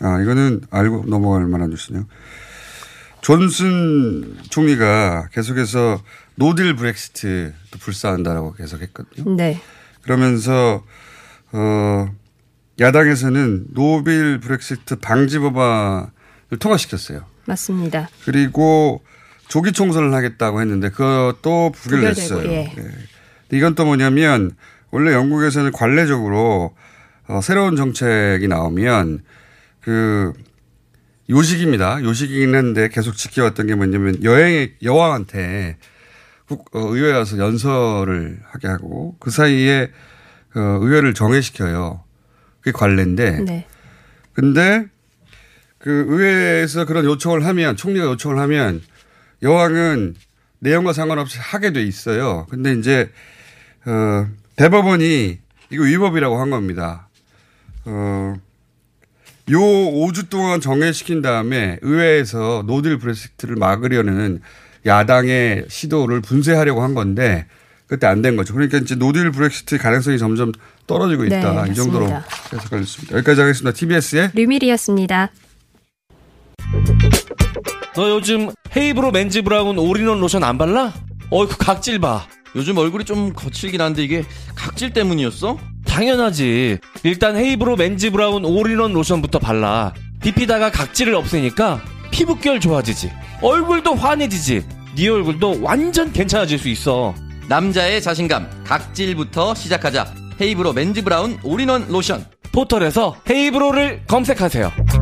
아, 0.00 0.20
이거는 0.20 0.62
알고 0.70 1.04
넘어갈 1.06 1.46
만한 1.46 1.70
뉴스네요. 1.70 2.06
존슨 3.20 4.36
총리가 4.50 5.28
계속해서 5.32 6.00
노딜 6.36 6.74
브렉시트 6.74 7.52
불사한다라고 7.80 8.54
계속 8.54 8.82
했거든요. 8.82 9.36
네. 9.36 9.60
그러면서 10.02 10.82
어 11.52 12.08
야당에서는 12.80 13.66
노딜 13.74 14.40
브렉시트 14.40 14.96
방지 14.96 15.38
법안을 15.38 16.58
통과시켰어요. 16.58 17.31
맞습니다. 17.46 18.08
그리고 18.24 19.02
조기 19.48 19.72
총선을 19.72 20.14
하겠다고 20.14 20.60
했는데 20.60 20.88
그것도 20.90 21.72
부결됐어요. 21.72 22.50
예. 22.50 22.72
네. 22.74 22.88
이건 23.52 23.74
또 23.74 23.84
뭐냐면 23.84 24.52
원래 24.90 25.12
영국에서는 25.12 25.72
관례적으로 25.72 26.74
어, 27.28 27.40
새로운 27.42 27.76
정책이 27.76 28.48
나오면 28.48 29.22
그 29.80 30.32
요식입니다. 31.28 32.02
요식이긴 32.02 32.54
한데 32.54 32.88
계속 32.88 33.16
지켜왔던 33.16 33.66
게 33.66 33.74
뭐냐면 33.74 34.22
여행 34.24 34.70
여왕한테 34.82 35.76
국, 36.46 36.74
어, 36.74 36.80
의회에 36.80 37.12
와서 37.12 37.38
연설을 37.38 38.40
하게 38.44 38.68
하고 38.68 39.16
그 39.18 39.30
사이에 39.30 39.90
어, 40.54 40.60
의회를 40.80 41.14
정회시켜요. 41.14 42.02
그게 42.60 42.72
관례인데. 42.72 43.40
네. 43.40 43.66
근데 44.34 44.86
그 45.82 46.06
의회에서 46.08 46.84
그런 46.84 47.04
요청을 47.04 47.44
하면 47.46 47.76
총리가 47.76 48.06
요청을 48.06 48.38
하면 48.38 48.82
여왕은 49.42 50.14
내용과 50.60 50.92
상관없이 50.92 51.38
하게 51.40 51.72
돼 51.72 51.82
있어요. 51.82 52.46
근데 52.50 52.72
이제 52.74 53.10
어 53.84 54.26
대법원이 54.56 55.38
이거 55.70 55.82
위법이라고 55.84 56.40
한 56.40 56.50
겁니다. 56.50 57.08
어 57.84 58.34
요 59.50 59.58
5주 59.58 60.28
동안 60.28 60.60
정해시킨 60.60 61.20
다음에 61.20 61.78
의회에서 61.82 62.62
노딜 62.64 62.98
브렉시트를 62.98 63.56
막으려는 63.56 64.40
야당의 64.86 65.66
시도를 65.68 66.20
분쇄하려고 66.20 66.82
한 66.82 66.94
건데 66.94 67.46
그때 67.88 68.06
안 68.06 68.22
된 68.22 68.36
거죠. 68.36 68.54
그러니까 68.54 68.78
이제 68.78 68.94
노딜 68.94 69.32
브렉시트 69.32 69.78
가능성이 69.78 70.16
점점 70.18 70.52
떨어지고 70.86 71.24
있다. 71.24 71.64
네, 71.64 71.72
이. 71.72 71.74
정도로 71.74 72.06
해석할 72.06 72.84
수 72.84 73.00
있습니다. 73.00 73.16
여기까지 73.16 73.40
하겠습니다. 73.40 73.76
TBS의 73.76 74.30
류밀희였습니다. 74.34 75.30
너 77.94 78.08
요즘 78.10 78.50
헤이브로 78.76 79.10
맨즈 79.10 79.42
브라운 79.42 79.78
올인원 79.78 80.20
로션 80.20 80.44
안 80.44 80.56
발라? 80.58 80.92
어이구 81.30 81.56
각질 81.58 81.98
봐. 81.98 82.26
요즘 82.54 82.76
얼굴이 82.78 83.04
좀 83.04 83.32
거칠긴 83.32 83.80
한데 83.80 84.02
이게 84.02 84.24
각질 84.54 84.92
때문이었어? 84.92 85.58
당연하지. 85.86 86.78
일단 87.02 87.36
헤이브로 87.36 87.76
맨즈 87.76 88.10
브라운 88.10 88.44
올인원 88.44 88.92
로션부터 88.92 89.38
발라. 89.38 89.92
비피다가 90.22 90.70
각질을 90.70 91.14
없애니까 91.14 91.82
피부결 92.10 92.60
좋아지지. 92.60 93.10
얼굴도 93.42 93.94
환해지지. 93.94 94.64
네 94.96 95.08
얼굴도 95.08 95.62
완전 95.62 96.12
괜찮아질 96.12 96.58
수 96.58 96.68
있어. 96.68 97.14
남자의 97.48 98.00
자신감 98.00 98.48
각질부터 98.64 99.54
시작하자. 99.54 100.14
헤이브로 100.40 100.72
맨즈 100.72 101.02
브라운 101.02 101.38
올인원 101.42 101.88
로션. 101.88 102.24
포털에서 102.52 103.16
헤이브로를 103.28 104.02
검색하세요. 104.06 105.01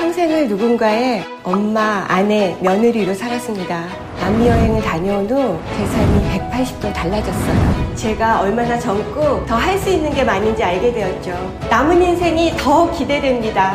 평생을 0.00 0.48
누군가의 0.48 1.24
엄마, 1.42 2.04
아내, 2.08 2.56
며느리로 2.60 3.12
살았습니다. 3.12 3.86
남미 4.20 4.46
여행을 4.46 4.80
다녀온 4.82 5.28
후 5.28 5.58
재산이 5.76 6.38
180도 6.50 6.92
달라졌어요. 6.92 7.94
제가 7.96 8.40
얼마나 8.40 8.78
젊고 8.78 9.46
더 9.46 9.56
할 9.56 9.76
수 9.78 9.90
있는 9.90 10.12
게 10.14 10.22
많은지 10.22 10.62
알게 10.62 10.92
되었죠. 10.92 11.30
남은 11.68 12.00
인생이 12.02 12.52
더 12.56 12.90
기대됩니다. 12.92 13.74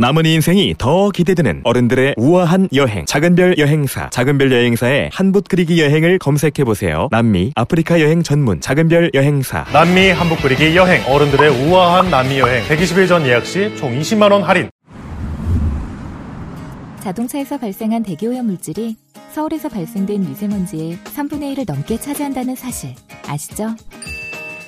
남은 0.00 0.26
인생이 0.26 0.76
더 0.78 1.10
기대되는 1.10 1.62
어른들의 1.64 2.14
우아한 2.18 2.68
여행. 2.72 3.04
작은별 3.04 3.58
여행사. 3.58 4.08
작은별 4.10 4.52
여행사의 4.52 5.10
한붓 5.12 5.48
그리기 5.48 5.80
여행을 5.82 6.20
검색해 6.20 6.62
보세요. 6.64 7.08
남미 7.10 7.50
아프리카 7.56 8.00
여행 8.00 8.22
전문 8.22 8.60
작은별 8.60 9.10
여행사. 9.14 9.64
남미 9.72 10.10
한복 10.10 10.40
그리기 10.42 10.76
여행. 10.76 11.02
어른들의 11.04 11.50
우아한 11.66 12.10
남미 12.10 12.38
여행. 12.38 12.62
120일 12.68 13.08
전 13.08 13.26
예약 13.26 13.44
시 13.44 13.74
총 13.76 13.98
20만 13.98 14.30
원 14.30 14.44
할인. 14.44 14.70
자동차에서 17.00 17.58
발생한 17.58 18.04
대기오염 18.04 18.46
물질이 18.46 18.94
서울에서 19.32 19.68
발생된 19.68 20.20
미세먼지의 20.28 20.98
3분의 21.16 21.56
1을 21.56 21.64
넘게 21.66 21.98
차지한다는 21.98 22.54
사실. 22.54 22.94
아시죠? 23.26 23.74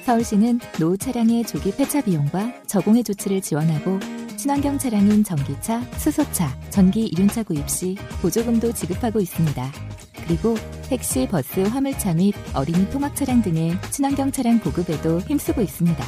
서울시는 0.07 0.59
노후 0.81 0.99
차량의 0.99 1.45
조기 1.45 1.71
폐차 1.77 2.01
비용과 2.01 2.53
저공해 2.67 3.05
조치를 3.05 3.41
지원하고 3.43 4.01
친환경 4.41 4.79
차량인 4.79 5.23
전기차, 5.23 5.83
수소차, 5.99 6.49
전기 6.71 7.05
이륜차 7.05 7.43
구입 7.43 7.69
시 7.69 7.95
보조금도 8.23 8.73
지급하고 8.73 9.21
있습니다. 9.21 9.71
그리고 10.25 10.55
택시, 10.89 11.29
버스, 11.29 11.61
화물차 11.61 12.15
및 12.15 12.33
어린이 12.55 12.89
통학 12.89 13.15
차량 13.15 13.43
등의 13.43 13.79
친환경 13.91 14.33
차량 14.33 14.59
보급에도 14.59 15.21
힘쓰고 15.21 15.61
있습니다. 15.61 16.03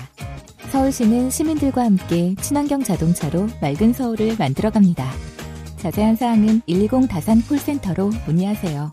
서울시는 0.71 1.29
시민들과 1.29 1.85
함께 1.85 2.35
친환경 2.40 2.83
자동차로 2.83 3.49
맑은 3.61 3.92
서울을 3.92 4.37
만들어갑니다. 4.38 5.12
자세한 5.77 6.16
사항은 6.16 6.62
120 6.66 7.11
다산 7.11 7.42
콜센터로 7.42 8.12
문의하세요. 8.25 8.90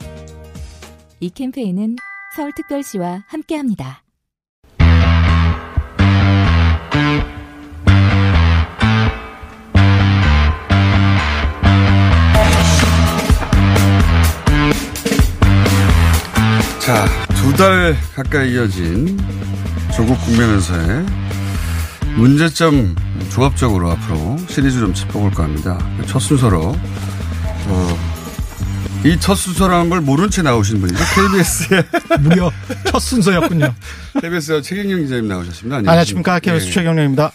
이 1.21 1.29
캠페인은 1.29 1.95
서울특별시와 2.35 3.23
함께합니다. 3.25 4.03
자, 16.89 17.05
두 17.35 17.53
달 17.55 17.95
가까이 18.15 18.53
이어진 18.53 19.15
조국 19.95 20.19
국면에서의 20.25 21.05
문제점 22.15 22.95
종합적으로 23.31 23.91
앞으로 23.91 24.39
시리즈 24.47 24.79
좀 24.79 24.91
짚어볼까 24.95 25.43
합니다. 25.43 25.77
첫 26.07 26.17
순서로, 26.17 26.75
어, 27.67 27.99
이 29.05 29.19
첫 29.19 29.35
순서라는 29.35 29.91
걸 29.91 30.01
모른 30.01 30.31
채 30.31 30.41
나오신 30.41 30.81
분이죠. 30.81 30.97
KBS의. 30.97 31.83
무려 32.21 32.51
첫 32.85 32.97
순서였군요. 32.97 33.71
KBS 34.19 34.63
최경영 34.63 35.01
기자님 35.03 35.27
나오셨습니다. 35.27 35.75
안녕하십니까. 35.77 36.39
KBS 36.39 36.69
예. 36.69 36.71
최경영입니다. 36.71 37.31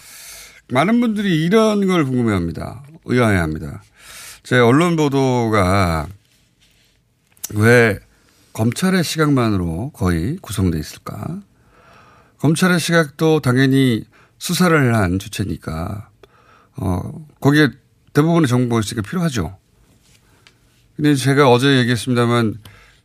많은 0.73 1.01
분들이 1.01 1.45
이런 1.45 1.87
걸 1.87 2.05
궁금해 2.05 2.33
합니다. 2.35 2.83
의아해 3.05 3.37
합니다. 3.39 3.85
제 4.43 4.59
언론 4.59 4.97
보도가 4.97 6.09
왜 7.55 8.01
검찰의 8.55 9.03
시각만으로 9.03 9.91
거의 9.91 10.37
구성돼 10.37 10.79
있을까? 10.79 11.41
검찰의 12.39 12.79
시각도 12.79 13.41
당연히 13.41 14.05
수사를 14.39 14.95
한 14.95 15.19
주체니까, 15.19 16.09
어, 16.77 17.27
거기에 17.41 17.69
대부분의 18.13 18.49
정보의식이 18.49 19.03
필요하죠. 19.03 19.59
근데 20.97 21.17
제가 21.17 21.51
어제 21.51 21.79
얘기했습니다만, 21.79 22.59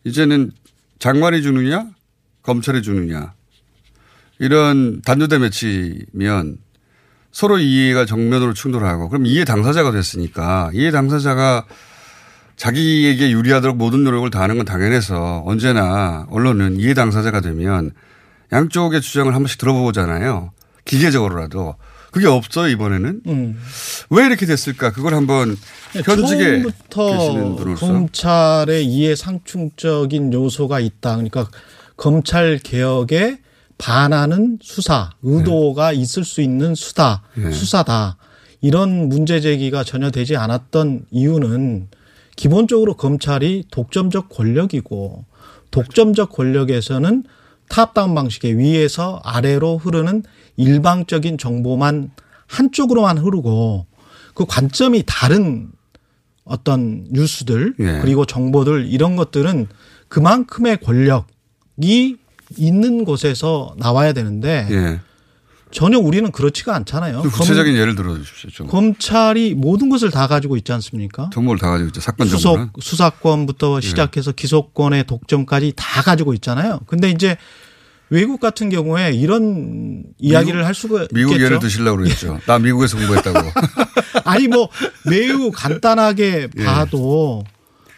이제는 0.04 0.52
장관이 1.00 1.42
주느냐, 1.42 1.90
검찰이 2.44 2.84
주느냐, 2.84 3.34
이런 4.38 5.02
단두대 5.02 5.40
매치면 5.40 6.60
서로 7.32 7.58
이해가 7.58 8.06
정면으로 8.06 8.54
충돌하고, 8.54 9.10
그럼 9.10 9.26
이해 9.26 9.46
당사자가 9.46 9.92
됐으니까, 9.92 10.70
이해 10.74 10.92
당사자가 10.92 11.66
자기에게 12.60 13.32
유리하도록 13.32 13.78
모든 13.78 14.04
노력을 14.04 14.30
다하는 14.30 14.58
건 14.58 14.66
당연해서 14.66 15.44
언제나 15.46 16.28
언론은 16.30 16.78
이해 16.80 16.94
당사자가 16.94 17.40
되면 17.40 17.92
양쪽의 18.52 19.00
주장을 19.00 19.34
한 19.34 19.42
번씩 19.42 19.58
들어보잖아요. 19.60 20.52
기계적으로라도. 20.84 21.76
그게 22.12 22.28
없어요, 22.28 22.68
이번에는. 22.70 23.22
음. 23.28 23.62
왜 24.10 24.26
이렇게 24.26 24.46
됐을까? 24.46 24.92
그걸 24.92 25.14
한번 25.14 25.56
현직에 25.94 26.38
계시는 26.38 26.64
처음부터 26.90 27.56
분으로서. 27.56 27.86
검찰의 27.86 28.86
이해 28.86 29.16
상충적인 29.16 30.34
요소가 30.34 30.82
있다. 30.82 31.16
그러니까 31.16 31.48
검찰 31.96 32.60
개혁에 32.62 33.38
반하는 33.78 34.58
수사, 34.62 35.12
의도가 35.22 35.94
있을 35.94 36.26
수 36.26 36.42
있는 36.42 36.76
수다, 36.76 37.22
네. 37.36 37.52
수사다. 37.52 38.18
이런 38.60 39.08
문제 39.08 39.40
제기가 39.40 39.86
전혀 39.86 40.12
되지 40.12 40.36
않았던 40.36 41.06
이유는 41.12 41.88
기본적으로 42.40 42.94
검찰이 42.94 43.66
독점적 43.70 44.30
권력이고 44.30 45.26
독점적 45.72 46.32
권력에서는 46.32 47.26
탑다운 47.68 48.16
방식의 48.16 48.58
위에서 48.58 49.20
아래로 49.26 49.78
흐르는 49.78 50.24
일방적인 50.56 51.38
정보만 51.38 52.12
한쪽으로만 52.48 53.18
흐르고 53.18 53.88
그 54.36 54.46
관점이 54.46 55.04
다른 55.06 55.70
어떤 56.46 57.08
뉴스들 57.12 57.76
예. 57.80 58.00
그리고 58.02 58.24
정보들 58.24 58.88
이런 58.88 59.18
것들은 59.18 59.68
그만큼의 60.08 60.78
권력이 60.78 62.16
있는 62.56 63.04
곳에서 63.04 63.76
나와야 63.78 64.14
되는데 64.14 64.66
예. 64.72 65.00
전혀 65.72 66.00
우리는 66.00 66.32
그렇지가 66.32 66.76
않잖아요. 66.76 67.22
좀 67.22 67.32
구체적인 67.32 67.76
예를 67.76 67.96
들어 67.96 68.18
주십시오. 68.18 68.50
좀. 68.50 68.68
검찰이 68.68 69.54
모든 69.56 69.90
것을 69.90 70.10
다 70.10 70.28
가지고 70.28 70.58
있지 70.58 70.72
않습니까? 70.74 71.30
정보를 71.34 71.60
다 71.60 71.70
가지고 71.70 71.90
있죠. 71.90 72.02
사건 72.02 72.28
수석 72.28 72.42
정보는. 72.42 72.68
예. 72.76 72.82
수사권부터 72.82 73.82
시작해서 73.82 74.32
기소권의 74.32 75.06
독점까지 75.06 75.74
다 75.76 76.02
가지고 76.02 76.34
있잖아요. 76.34 76.80
근데 76.88 77.10
이제 77.12 77.38
외국 78.10 78.40
같은 78.40 78.70
경우에 78.70 79.12
이런 79.14 80.04
이야기를 80.18 80.66
할 80.66 80.74
수가 80.74 81.08
미국 81.14 81.34
있겠죠. 81.34 81.46
예를 81.46 81.60
드시려고 81.60 81.98
그랬죠. 81.98 82.40
나 82.48 82.58
미국에서 82.58 82.98
공부했다고. 82.98 83.40
아니 84.26 84.48
뭐 84.48 84.70
매우 85.06 85.52
간단하게 85.52 86.48
예. 86.58 86.66
봐도 86.66 87.44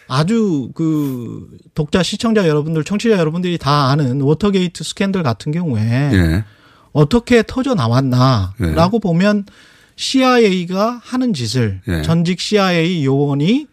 아주 0.08 0.68
그 0.74 1.48
독자 1.74 2.02
시청자 2.02 2.46
여러분들 2.46 2.84
청취자 2.84 3.16
여러분들이 3.16 3.56
다 3.56 3.90
아는 3.90 4.20
워터게이트 4.20 4.84
스캔들 4.84 5.22
같은 5.22 5.52
경우에 5.52 5.80
예. 6.12 6.44
어떻게 6.92 7.42
터져 7.46 7.74
나왔나라고 7.74 8.96
예. 8.96 9.00
보면 9.02 9.44
CIA가 9.96 11.00
하는 11.02 11.32
짓을 11.32 11.80
예. 11.88 12.02
전직 12.02 12.40
CIA 12.40 13.04
요원이 13.04 13.66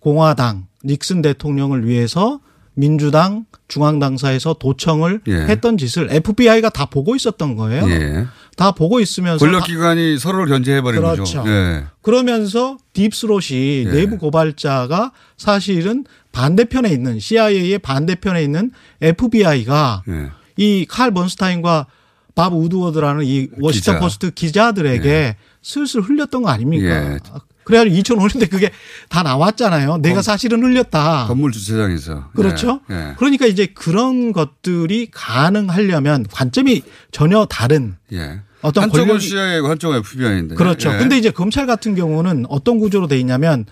공화당 0.00 0.66
닉슨 0.84 1.22
대통령을 1.22 1.86
위해서 1.86 2.40
민주당 2.74 3.46
중앙당사에서 3.68 4.54
도청을 4.54 5.22
예. 5.28 5.32
했던 5.32 5.78
짓을 5.78 6.08
FBI가 6.10 6.70
다 6.70 6.86
보고 6.86 7.16
있었던 7.16 7.56
거예요. 7.56 7.88
예. 7.88 8.26
다 8.56 8.72
보고 8.72 9.00
있으면서 9.00 9.44
권력기관이 9.44 10.18
서로를 10.18 10.46
견제해버린 10.46 11.00
그렇죠. 11.00 11.22
거죠. 11.22 11.44
예. 11.46 11.84
그러면서 12.02 12.76
딥스롯이 12.92 13.84
예. 13.86 13.90
내부 13.90 14.18
고발자가 14.18 15.12
사실은 15.36 16.04
반대편에 16.32 16.90
있는 16.90 17.18
CIA의 17.18 17.78
반대편에 17.78 18.42
있는 18.42 18.70
FBI가 19.00 20.02
예. 20.08 20.30
이칼 20.56 21.12
번스타인과 21.12 21.86
밥 22.34 22.52
우드워드라는 22.52 23.24
이 23.24 23.48
워싱턴 23.60 23.94
기자. 23.94 23.98
포스트 24.00 24.30
기자들에게 24.32 25.36
슬슬 25.62 26.00
흘렸던 26.00 26.42
거 26.42 26.48
아닙니까? 26.50 27.12
예. 27.14 27.18
그래가지고 27.64 27.96
2005년대 27.96 28.50
그게 28.50 28.70
다 29.08 29.22
나왔잖아요. 29.22 29.98
내가 29.98 30.20
사실은 30.20 30.62
흘렸다. 30.62 31.26
건물 31.28 31.52
주차장에서. 31.52 32.30
그렇죠. 32.34 32.80
예. 32.90 32.94
예. 32.94 33.14
그러니까 33.16 33.46
이제 33.46 33.66
그런 33.66 34.32
것들이 34.32 35.08
가능하려면 35.10 36.26
관점이 36.30 36.82
전혀 37.12 37.46
다른 37.46 37.96
예. 38.12 38.40
어떤 38.60 38.84
한쪽은 38.84 39.16
권력이- 39.16 39.20
CIA고 39.20 39.68
한쪽은 39.68 39.98
FBI인데. 40.00 40.54
그렇죠. 40.56 40.90
근데 40.90 41.16
이제 41.16 41.30
검찰 41.30 41.66
같은 41.66 41.94
경우는 41.94 42.46
어떤 42.48 42.78
구조로 42.78 43.06
돼 43.06 43.18
있냐면 43.20 43.64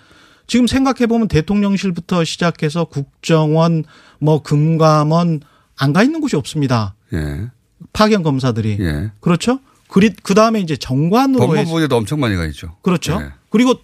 지금 0.47 0.67
생각해 0.67 1.07
보면 1.07 1.29
대통령실부터 1.29 2.25
시작해서 2.25 2.85
국정원, 2.85 3.85
뭐 4.21 4.43
금감원 4.43 5.41
안 5.77 5.93
가 5.93 6.03
있는 6.03 6.21
곳이 6.21 6.37
없습니다. 6.37 6.95
예. 7.13 7.49
파견 7.93 8.23
검사들이. 8.23 8.77
예. 8.81 9.11
그렇죠? 9.21 9.61
그리 9.89 10.11
그 10.23 10.35
다음에 10.35 10.61
이제 10.61 10.77
정관으로 10.77 11.47
법무부에도 11.47 11.97
엄청 11.97 12.21
많이 12.21 12.37
가 12.37 12.47
있죠. 12.47 12.77
그렇죠. 12.83 13.19
예. 13.21 13.33
그리고 13.51 13.75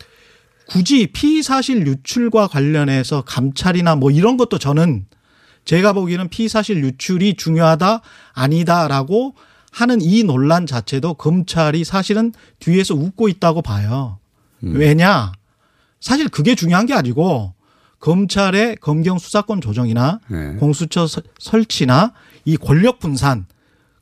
굳이 0.68 1.06
피의 1.06 1.42
사실 1.42 1.86
유출과 1.86 2.48
관련해서 2.48 3.22
감찰이나 3.22 3.96
뭐 3.96 4.10
이런 4.10 4.36
것도 4.36 4.58
저는 4.58 5.06
제가 5.64 5.92
보기에는 5.92 6.28
피의 6.28 6.48
사실 6.48 6.82
유출이 6.82 7.34
중요하다 7.36 8.00
아니다라고 8.32 9.34
하는 9.70 10.00
이 10.00 10.24
논란 10.24 10.66
자체도 10.66 11.14
검찰이 11.14 11.84
사실은 11.84 12.32
뒤에서 12.58 12.94
웃고 12.94 13.28
있다고 13.28 13.60
봐요. 13.62 14.18
음. 14.64 14.74
왜냐? 14.76 15.32
사실 16.00 16.28
그게 16.28 16.54
중요한 16.54 16.86
게 16.86 16.94
아니고 16.94 17.54
검찰의 18.00 18.76
검경 18.80 19.18
수사권 19.18 19.60
조정이나 19.60 20.20
네. 20.28 20.54
공수처 20.54 21.06
서- 21.06 21.20
설치나 21.38 22.12
이 22.44 22.56
권력 22.56 22.98
분산, 23.00 23.46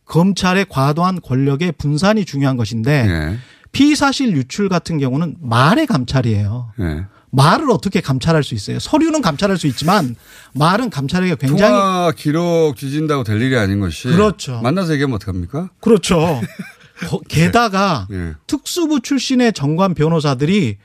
검찰의 0.07 0.67
과도한 0.69 1.21
권력의 1.21 1.73
분산이 1.73 2.25
중요한 2.25 2.57
것인데 2.57 3.07
예. 3.09 3.39
피의 3.73 3.97
사실 3.97 4.33
유출 4.37 4.69
같은 4.69 4.99
경우는 4.99 5.37
말의 5.41 5.87
감찰이에요. 5.87 6.73
예. 6.81 7.05
말을 7.31 7.71
어떻게 7.71 8.01
감찰할 8.01 8.43
수 8.43 8.55
있어요? 8.55 8.79
서류는 8.79 9.21
감찰할 9.21 9.59
수 9.59 9.67
있지만 9.67 10.15
말은 10.55 10.89
감찰하기가 10.91 11.37
굉장히 11.37 11.73
통화 11.73 12.13
기록 12.17 12.77
뒤진다고 12.77 13.25
될 13.25 13.43
일이 13.43 13.57
아닌 13.59 13.81
것이. 13.81 14.05
그렇죠. 14.09 14.61
만나서 14.63 14.93
얘기하면 14.95 15.17
어떡합니까? 15.17 15.71
그렇죠. 15.81 16.41
거- 17.11 17.21
게다가 17.29 18.07
예. 18.13 18.35
특수부 18.47 19.01
출신의 19.03 19.53
정관 19.53 19.93
변호사들이 19.95 20.79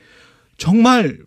정말 0.58 1.18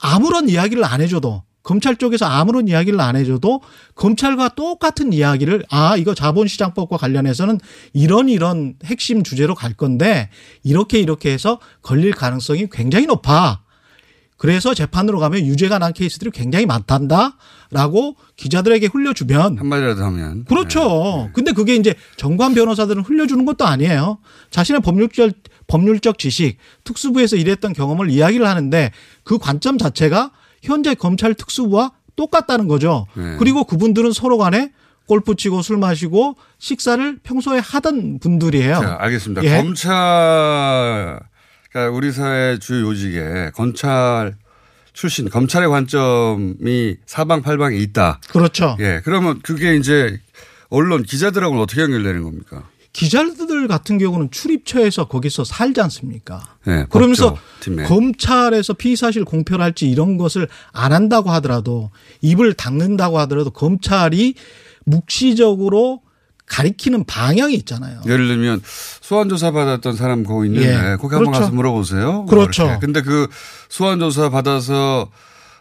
아무런 0.00 0.48
이야기를 0.48 0.84
안 0.84 1.02
해줘도 1.02 1.42
검찰 1.62 1.96
쪽에서 1.96 2.26
아무런 2.26 2.68
이야기를 2.68 3.00
안 3.00 3.16
해줘도 3.16 3.60
검찰과 3.94 4.50
똑같은 4.50 5.12
이야기를 5.12 5.64
아 5.70 5.96
이거 5.96 6.14
자본시장법과 6.14 6.96
관련해서는 6.96 7.58
이런 7.92 8.28
이런 8.28 8.74
핵심 8.84 9.22
주제로 9.22 9.54
갈 9.54 9.74
건데 9.74 10.30
이렇게 10.62 10.98
이렇게 11.00 11.32
해서 11.32 11.60
걸릴 11.82 12.12
가능성이 12.12 12.68
굉장히 12.70 13.06
높아. 13.06 13.60
그래서 14.40 14.72
재판으로 14.72 15.18
가면 15.18 15.44
유죄가 15.44 15.78
난 15.78 15.92
케이스들이 15.92 16.30
굉장히 16.30 16.64
많단다라고 16.64 18.16
기자들에게 18.36 18.86
흘려주면 18.86 19.58
한마디라도 19.58 20.02
하면. 20.04 20.46
그렇죠. 20.46 21.28
근데 21.34 21.52
그게 21.52 21.74
이제 21.76 21.94
정관 22.16 22.54
변호사들은 22.54 23.02
흘려주는 23.02 23.44
것도 23.44 23.66
아니에요. 23.66 24.16
자신의 24.50 24.80
법률적 24.80 25.32
법률적 25.66 26.18
지식, 26.18 26.56
특수부에서 26.84 27.36
일했던 27.36 27.74
경험을 27.74 28.10
이야기를 28.10 28.46
하는데 28.46 28.90
그 29.24 29.36
관점 29.36 29.76
자체가 29.76 30.32
현재 30.62 30.94
검찰 30.94 31.34
특수부와 31.34 31.92
똑같다는 32.16 32.68
거죠. 32.68 33.06
네. 33.14 33.36
그리고 33.38 33.64
그분들은 33.64 34.12
서로 34.12 34.38
간에 34.38 34.72
골프 35.06 35.34
치고 35.34 35.62
술 35.62 35.76
마시고 35.78 36.36
식사를 36.58 37.18
평소에 37.22 37.58
하던 37.58 38.20
분들이에요. 38.20 38.74
자, 38.74 38.96
알겠습니다. 39.00 39.42
예. 39.44 39.56
검찰, 39.56 41.20
그러니까 41.70 41.96
우리 41.96 42.12
사회 42.12 42.58
주요 42.58 42.86
요직에 42.88 43.50
검찰 43.54 44.36
출신, 44.92 45.28
검찰의 45.28 45.68
관점이 45.68 46.96
사방팔방에 47.06 47.76
있다. 47.78 48.20
그렇죠. 48.28 48.76
예. 48.80 49.00
그러면 49.04 49.40
그게 49.42 49.76
이제 49.76 50.20
언론 50.68 51.02
기자들하고는 51.02 51.62
어떻게 51.62 51.80
연결되는 51.80 52.22
겁니까? 52.22 52.68
기자들 52.92 53.68
같은 53.68 53.98
경우는 53.98 54.30
출입처에서 54.30 55.06
거기서 55.06 55.44
살지 55.44 55.80
않습니까? 55.80 56.56
예. 56.66 56.86
그러면서 56.90 57.34
법조팀에. 57.34 57.84
검찰에서 57.84 58.72
피의사실 58.72 59.24
공표를 59.24 59.64
할지 59.64 59.88
이런 59.88 60.16
것을 60.16 60.48
안 60.72 60.92
한다고 60.92 61.30
하더라도 61.30 61.90
입을 62.20 62.54
닫는다고 62.54 63.18
하더라도 63.20 63.50
검찰이 63.50 64.34
묵시적으로 64.84 66.00
가리키는 66.46 67.04
방향이 67.04 67.54
있잖아요. 67.54 68.00
예를 68.06 68.26
들면 68.26 68.60
소환 69.00 69.28
조사 69.28 69.52
받았던 69.52 69.94
사람 69.94 70.24
거기 70.24 70.48
있는데 70.48 70.68
예. 70.68 70.96
거기 70.96 71.14
한번 71.14 71.26
그렇죠. 71.26 71.40
가서 71.40 71.52
물어보세요. 71.52 72.12
뭐 72.12 72.26
그렇죠. 72.26 72.78
근데 72.80 73.02
그 73.02 73.28
소환 73.68 74.00
조사 74.00 74.30
받아서 74.30 75.10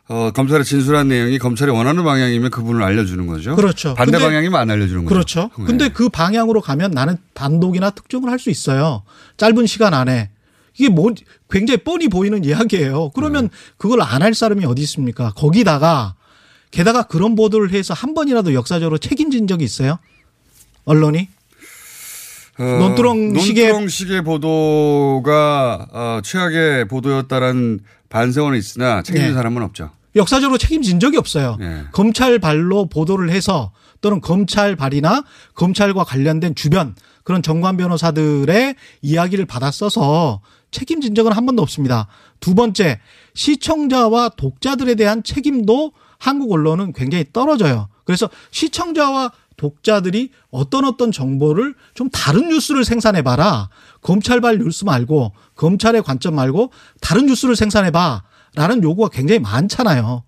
어, 0.09 0.31
검찰에 0.31 0.63
진술한 0.63 1.07
내용이 1.07 1.37
검찰이 1.37 1.71
원하는 1.71 2.03
방향이면 2.03 2.49
그분을 2.49 2.81
알려주는 2.83 3.27
거죠. 3.27 3.55
그렇죠. 3.55 3.93
반대 3.93 4.17
방향이면 4.17 4.59
안 4.59 4.69
알려주는 4.71 5.05
거죠. 5.05 5.13
그렇죠. 5.13 5.49
네. 5.57 5.65
근데 5.65 5.89
그 5.89 6.09
방향으로 6.09 6.61
가면 6.61 6.91
나는 6.91 7.17
단독이나 7.33 7.91
특정을 7.91 8.29
할 8.31 8.39
수 8.39 8.49
있어요. 8.49 9.03
짧은 9.37 9.67
시간 9.67 9.93
안에. 9.93 10.31
이게 10.77 10.89
뭐 10.89 11.11
굉장히 11.49 11.77
뻔히 11.77 12.07
보이는 12.07 12.43
이야기예요. 12.43 13.11
그러면 13.13 13.49
네. 13.49 13.57
그걸 13.77 14.01
안 14.01 14.21
할 14.23 14.33
사람이 14.33 14.65
어디 14.65 14.81
있습니까? 14.83 15.31
거기다가 15.35 16.15
게다가 16.71 17.03
그런 17.03 17.35
보도를 17.35 17.71
해서 17.71 17.93
한 17.93 18.13
번이라도 18.13 18.53
역사적으로 18.53 18.97
책임진 18.97 19.45
적이 19.47 19.65
있어요? 19.65 19.99
언론이? 20.85 21.27
어, 22.57 22.63
논두렁식의 22.63 24.23
보도가 24.23 25.87
어, 25.91 26.19
최악의 26.23 26.87
보도였다라는 26.87 27.81
반성은 28.09 28.57
있으나 28.57 29.01
책임진 29.03 29.29
네. 29.29 29.33
사람은 29.35 29.61
없죠. 29.63 29.91
역사적으로 30.15 30.57
책임진 30.57 30.99
적이 30.99 31.17
없어요. 31.17 31.57
네. 31.59 31.83
검찰 31.91 32.39
발로 32.39 32.87
보도를 32.87 33.29
해서 33.29 33.71
또는 34.01 34.21
검찰 34.21 34.75
발이나 34.75 35.23
검찰과 35.55 36.03
관련된 36.03 36.55
주변 36.55 36.95
그런 37.23 37.41
정관 37.41 37.77
변호사들의 37.77 38.75
이야기를 39.01 39.45
받아 39.45 39.71
써서 39.71 40.41
책임진 40.71 41.15
적은 41.15 41.31
한 41.31 41.45
번도 41.45 41.61
없습니다. 41.61 42.07
두 42.39 42.55
번째, 42.55 42.99
시청자와 43.33 44.29
독자들에 44.29 44.95
대한 44.95 45.23
책임도 45.23 45.91
한국 46.17 46.51
언론은 46.51 46.93
굉장히 46.93 47.25
떨어져요. 47.31 47.89
그래서 48.03 48.29
시청자와 48.51 49.31
독자들이 49.57 50.31
어떤 50.51 50.85
어떤 50.85 51.11
정보를 51.11 51.75
좀 51.93 52.09
다른 52.09 52.49
뉴스를 52.49 52.85
생산해 52.85 53.21
봐라. 53.21 53.69
검찰발 54.01 54.59
뉴스 54.59 54.85
말고 54.85 55.33
검찰의 55.55 56.01
관점 56.01 56.35
말고 56.35 56.71
다른 57.01 57.25
뉴스를 57.25 57.55
생산해 57.55 57.91
봐. 57.91 58.23
라는 58.55 58.83
요구가 58.83 59.09
굉장히 59.09 59.39
많잖아요. 59.39 60.23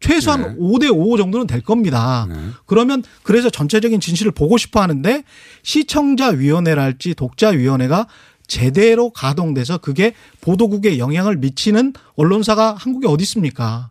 최소한 0.00 0.58
5대 0.58 0.90
5 0.94 1.16
정도는 1.16 1.46
될 1.46 1.62
겁니다. 1.62 2.26
그러면 2.66 3.02
그래서 3.22 3.48
전체적인 3.48 4.00
진실을 4.00 4.32
보고 4.32 4.58
싶어 4.58 4.82
하는데 4.82 5.24
시청자 5.62 6.28
위원회랄지 6.28 7.14
독자 7.14 7.48
위원회가 7.48 8.06
제대로 8.46 9.10
가동돼서 9.10 9.78
그게 9.78 10.14
보도국에 10.42 10.98
영향을 10.98 11.36
미치는 11.36 11.94
언론사가 12.16 12.74
한국에 12.78 13.08
어디 13.08 13.22
있습니까? 13.22 13.90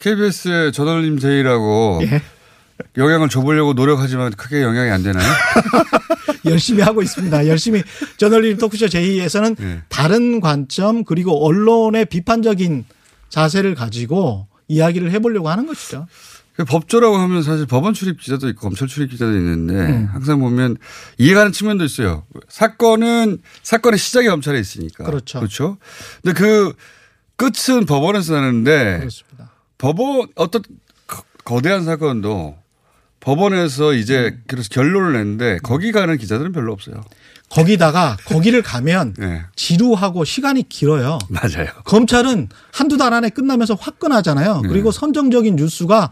KBS의 0.00 0.72
저널림 0.72 1.18
제의라고 1.18 2.00
예. 2.02 2.22
영향을 2.96 3.28
줘보려고 3.28 3.74
노력하지만 3.74 4.32
크게 4.32 4.62
영향이 4.62 4.90
안 4.90 5.02
되나요? 5.02 5.26
열심히 6.46 6.82
하고 6.82 7.02
있습니다. 7.02 7.46
열심히 7.46 7.82
저널리즘 8.16 8.58
토크쇼 8.58 8.86
제2에서는 8.86 9.56
예. 9.60 9.82
다른 9.88 10.40
관점 10.40 11.04
그리고 11.04 11.46
언론의 11.46 12.06
비판적인 12.06 12.84
자세를 13.30 13.74
가지고 13.74 14.46
이야기를 14.68 15.10
해보려고 15.12 15.48
하는 15.48 15.66
것이죠. 15.66 16.06
그 16.54 16.64
법조라고 16.64 17.16
하면 17.16 17.42
사실 17.42 17.64
법원 17.64 17.94
출입 17.94 18.20
기자도 18.20 18.48
있고 18.50 18.60
검찰 18.60 18.86
출입 18.86 19.10
기자도 19.10 19.32
있는데 19.32 19.74
음. 19.74 20.08
항상 20.12 20.40
보면 20.40 20.76
이해가는 21.16 21.52
측면도 21.52 21.84
있어요. 21.84 22.24
사건은 22.48 23.38
사건의 23.62 23.98
시작이 23.98 24.26
검찰에 24.28 24.58
있으니까. 24.60 25.04
그렇죠. 25.04 25.38
그렇죠. 25.38 25.78
근데 26.22 26.38
그 26.38 26.74
끝은 27.36 27.86
법원에서 27.86 28.34
나는데 28.34 28.98
그렇습니다. 28.98 29.52
법원 29.78 30.28
어떤 30.34 30.62
거- 31.06 31.22
거대한 31.44 31.84
사건도 31.84 32.58
법원에서 33.20 33.94
이제 33.94 34.38
그래서 34.46 34.68
결론을 34.70 35.12
냈는데 35.14 35.58
거기 35.62 35.92
가는 35.92 36.16
기자들은 36.18 36.52
별로 36.52 36.72
없어요. 36.72 37.02
거기다가 37.50 38.16
거기를 38.26 38.62
가면 38.62 39.14
네. 39.18 39.42
지루하고 39.56 40.24
시간이 40.24 40.68
길어요. 40.68 41.18
맞아요. 41.28 41.68
검찰은 41.84 42.48
한두 42.72 42.96
달 42.96 43.12
안에 43.12 43.28
끝나면서 43.30 43.74
화끈하잖아요. 43.74 44.60
네. 44.62 44.68
그리고 44.68 44.92
선정적인 44.92 45.56
뉴스가 45.56 46.10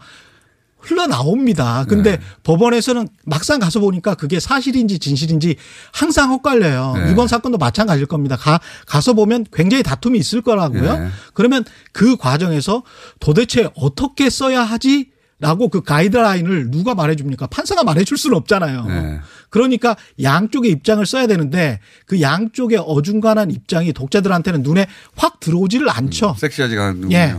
흘러나옵니다. 0.79 1.85
근데 1.89 2.17
네. 2.17 2.23
법원에서는 2.43 3.07
막상 3.25 3.59
가서 3.59 3.79
보니까 3.79 4.15
그게 4.15 4.39
사실인지 4.39 4.99
진실인지 4.99 5.55
항상 5.93 6.31
헛갈려요. 6.31 6.93
네. 6.95 7.11
이번 7.11 7.27
사건도 7.27 7.57
마찬가지일 7.57 8.07
겁니다. 8.07 8.35
가, 8.37 8.59
가서 8.85 9.13
보면 9.13 9.45
굉장히 9.51 9.83
다툼이 9.83 10.17
있을 10.17 10.41
거라고요. 10.41 10.97
네. 10.99 11.09
그러면 11.33 11.65
그 11.91 12.15
과정에서 12.17 12.83
도대체 13.19 13.69
어떻게 13.75 14.29
써야 14.29 14.63
하지? 14.63 15.11
라고 15.39 15.69
그 15.69 15.81
가이드라인을 15.81 16.69
누가 16.69 16.93
말해줍니까? 16.95 17.47
판사가 17.47 17.83
말해줄 17.83 18.17
수는 18.17 18.35
없잖아요. 18.37 18.85
네. 18.85 19.19
그러니까 19.49 19.95
양쪽의 20.21 20.69
입장을 20.71 21.03
써야 21.05 21.27
되는데 21.27 21.79
그 22.05 22.19
양쪽의 22.19 22.79
어중간한 22.85 23.49
입장이 23.51 23.93
독자들한테는 23.93 24.63
눈에 24.63 24.85
확 25.15 25.39
들어오지를 25.39 25.89
않죠. 25.89 26.35
섹시하지가 26.37 26.87
않는군요. 26.87 27.15
예. 27.15 27.35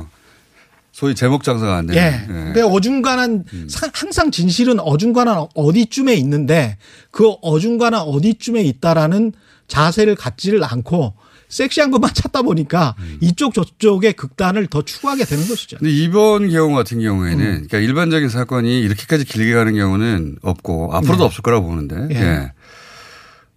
소위 0.92 1.14
제목 1.14 1.44
장사가 1.44 1.76
안 1.76 1.86
되는. 1.86 2.02
예. 2.02 2.26
근데 2.26 2.62
어중간한 2.62 3.44
사- 3.68 3.90
항상 3.92 4.30
진실은 4.30 4.80
어중간한 4.80 5.46
어디쯤에 5.54 6.14
있는데 6.14 6.78
그 7.10 7.28
어중간한 7.42 8.00
어디쯤에 8.00 8.62
있다라는 8.62 9.32
자세를 9.68 10.14
갖지를 10.16 10.64
않고 10.64 11.14
섹시한 11.50 11.90
것만 11.90 12.14
찾다 12.14 12.42
보니까 12.42 12.94
이쪽 13.20 13.52
저쪽의 13.52 14.14
극단을 14.14 14.68
더 14.68 14.82
추구하게 14.82 15.24
되는 15.24 15.46
것이죠. 15.46 15.76
근데 15.78 15.92
이번 15.92 16.48
경우 16.48 16.74
같은 16.74 17.00
경우에는 17.00 17.38
그러니까 17.38 17.78
일반적인 17.78 18.28
사건이 18.28 18.80
이렇게까지 18.80 19.24
길게 19.24 19.52
가는 19.52 19.74
경우는 19.74 20.38
없고 20.42 20.94
앞으로도 20.94 21.18
네. 21.18 21.24
없을 21.24 21.42
거라고 21.42 21.66
보는데 21.66 22.08
예. 22.12 22.20
예. 22.20 22.52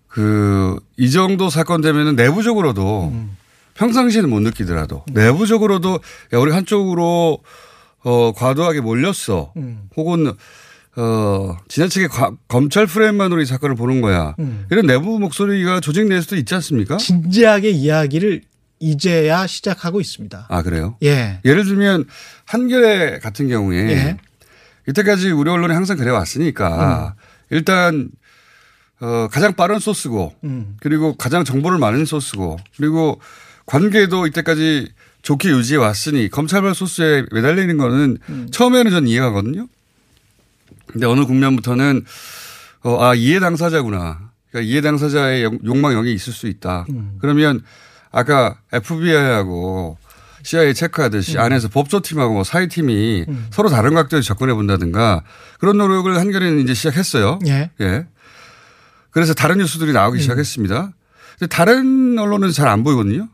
그이 0.08 1.10
정도 1.12 1.50
사건 1.50 1.82
되면은 1.82 2.16
내부적으로도 2.16 3.14
평상시에는 3.76 4.30
못 4.30 4.42
느끼더라도 4.42 5.04
내부적으로도 5.12 6.00
야 6.34 6.38
우리 6.38 6.52
한쪽으로 6.52 7.40
어 8.04 8.32
과도하게 8.34 8.82
몰렸어 8.82 9.54
음. 9.58 9.90
혹은 9.96 10.34
어 10.96 11.58
지나치게 11.70 12.08
과- 12.08 12.36
검찰 12.48 12.86
프레임만으로 12.86 13.42
이 13.42 13.46
사건을 13.46 13.76
보는 13.76 14.02
거야 14.02 14.36
음. 14.40 14.66
이런 14.70 14.86
내부 14.86 15.18
목소리가 15.20 15.80
조직 15.80 16.06
내에서도 16.08 16.36
있지 16.36 16.54
않습니까? 16.56 16.98
진지하게 16.98 17.72
이야기를 17.72 18.42
이제야 18.80 19.48
시작하고 19.48 20.02
있습니다. 20.02 20.48
아 20.50 20.62
그래요? 20.62 20.98
예. 21.04 21.40
예를 21.46 21.64
들면 21.66 22.06
한겨레 22.46 23.20
같은 23.20 23.48
경우에 23.48 23.78
예. 23.92 24.18
이때까지 24.88 25.32
우리 25.32 25.50
언론이 25.50 25.74
항상 25.74 25.98
그래 25.98 26.12
음. 26.12 26.16
왔으니까 26.16 27.16
일단 27.50 28.10
어 29.00 29.28
가장 29.32 29.54
빠른 29.54 29.80
소스고 29.80 30.36
음. 30.44 30.76
그리고 30.80 31.16
가장 31.16 31.44
정보를 31.44 31.80
많은 31.80 32.06
소스고 32.06 32.58
그리고 32.78 33.20
관계도 33.66 34.28
이때까지 34.28 34.90
좋게 35.24 35.50
유지해 35.50 35.78
왔으니 35.80 36.30
검찰발 36.30 36.76
소스에 36.76 37.26
매달리는 37.32 37.78
거는 37.78 38.18
음. 38.30 38.48
처음에는 38.52 38.92
전 38.92 39.08
이해가거든요. 39.08 39.68
근데 40.94 41.06
어느 41.08 41.26
국면부터는 41.26 42.06
어, 42.84 43.04
아 43.04 43.16
이해 43.16 43.40
당사자구나. 43.40 44.32
그러니까 44.52 44.72
이해 44.72 44.82
당사자의 44.82 45.44
용- 45.44 45.60
욕망 45.66 45.94
여기 45.94 46.14
있을 46.14 46.32
수 46.32 46.48
있다. 46.48 46.86
음. 46.90 47.18
그러면 47.20 47.62
아까 48.12 48.58
FBI하고 48.72 49.98
CIA 50.44 50.74
체크하듯이 50.74 51.38
음. 51.38 51.42
안에서 51.42 51.70
법조팀하고 51.70 52.34
뭐 52.34 52.44
사회팀이 52.44 53.26
서로 53.52 53.70
다른 53.70 53.94
각도에서 53.96 54.26
접근해 54.28 54.54
본다든가 54.54 55.24
그런 55.60 55.78
노력을 55.78 56.14
한겨레는 56.18 56.60
이제 56.62 56.74
시작했어요. 56.74 57.40
예. 57.48 57.72
예. 57.82 58.06
그래서 59.10 59.34
다른 59.34 59.58
뉴스들이 59.58 59.92
음. 59.92 59.94
나오기 59.94 60.20
시작했습니다. 60.22 60.92
근데 61.40 61.48
다른 61.48 62.20
언론은 62.20 62.52
잘 62.52 62.68
안 62.68 62.84
보이거든요. 62.84 63.30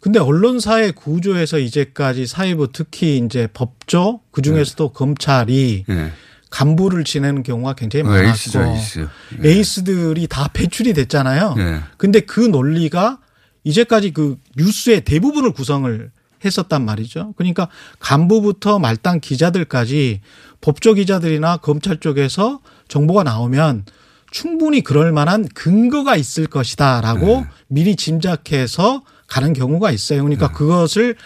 근데 0.00 0.18
언론사의 0.18 0.92
구조에서 0.92 1.58
이제까지 1.58 2.26
사회부 2.26 2.72
특히 2.72 3.18
이제 3.18 3.46
법조 3.52 4.20
그 4.30 4.40
중에서도 4.42 4.92
검찰이 4.92 5.84
예. 5.88 6.12
간부를 6.52 7.02
지내는 7.04 7.42
경우가 7.42 7.72
굉장히 7.72 8.04
어, 8.04 8.08
많았고 8.08 8.28
에이스죠, 8.28 8.62
에이스. 8.62 9.08
예. 9.42 9.50
에이스들이 9.50 10.26
다 10.28 10.48
배출이 10.52 10.92
됐잖아요. 10.92 11.54
예. 11.58 11.80
근데 11.96 12.20
그 12.20 12.40
논리가 12.40 13.18
이제까지 13.64 14.12
그 14.12 14.36
뉴스의 14.56 15.00
대부분을 15.00 15.52
구성을 15.52 16.10
했었단 16.44 16.84
말이죠. 16.84 17.32
그러니까 17.36 17.68
간부부터 18.00 18.78
말단 18.78 19.20
기자들까지 19.20 20.20
법조 20.60 20.94
기자들이나 20.94 21.56
검찰 21.56 21.98
쪽에서 21.98 22.60
정보가 22.88 23.22
나오면 23.22 23.86
충분히 24.30 24.82
그럴 24.82 25.12
만한 25.12 25.46
근거가 25.54 26.16
있을 26.16 26.46
것이다라고 26.46 27.26
네. 27.26 27.46
미리 27.68 27.96
짐작해서 27.96 29.02
가는 29.26 29.52
경우가 29.52 29.90
있어요. 29.90 30.22
그러니까 30.22 30.50
그것을 30.52 31.16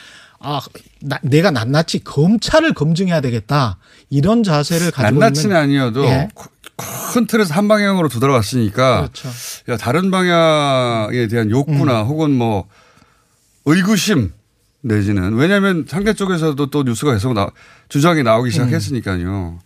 아, 0.46 0.60
나- 1.00 1.18
내가 1.22 1.50
낱낱이 1.50 2.04
검찰을 2.04 2.72
검증해야 2.72 3.20
되겠다. 3.20 3.78
이런 4.10 4.44
자세를 4.44 4.92
가지고 4.92 5.18
낱낱이는 5.18 5.50
있는 5.50 5.56
아니어도 5.56 6.04
예. 6.04 6.28
큰 6.76 7.26
틀에서 7.26 7.54
한 7.54 7.66
방향으로 7.66 8.08
두드러왔으니까 8.08 9.00
그렇죠. 9.00 9.28
야, 9.70 9.76
다른 9.76 10.10
방향에 10.12 11.26
대한 11.26 11.50
욕구나 11.50 12.02
음. 12.02 12.06
혹은 12.06 12.30
뭐 12.32 12.68
의구심 13.64 14.32
내지는 14.82 15.34
왜냐하면 15.34 15.84
상대 15.88 16.12
쪽에서도 16.12 16.66
또 16.66 16.82
뉴스가 16.84 17.12
계속 17.12 17.32
나, 17.32 17.50
주장이 17.88 18.20
음. 18.20 18.24
나오기 18.24 18.52
시작했으니까요. 18.52 19.58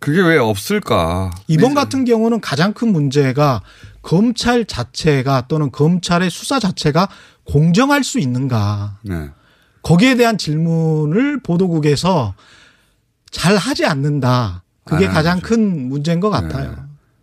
그게 0.00 0.20
왜 0.20 0.36
없을까? 0.36 1.30
이번 1.46 1.74
같은 1.74 2.04
경우는 2.04 2.40
가장 2.40 2.74
큰 2.74 2.92
문제가 2.92 3.62
검찰 4.02 4.64
자체가 4.64 5.46
또는 5.46 5.70
검찰의 5.70 6.28
수사 6.28 6.58
자체가 6.58 7.08
공정할 7.44 8.02
수 8.02 8.18
있는가. 8.18 8.98
네. 9.02 9.30
거기에 9.82 10.14
대한 10.16 10.38
질문을 10.38 11.40
보도국에서 11.40 12.34
잘 13.30 13.56
하지 13.56 13.84
않는다. 13.86 14.62
그게 14.84 15.06
안 15.06 15.14
가장 15.14 15.40
큰 15.40 15.88
문제인 15.88 16.20
것 16.20 16.30
같아요. 16.30 16.74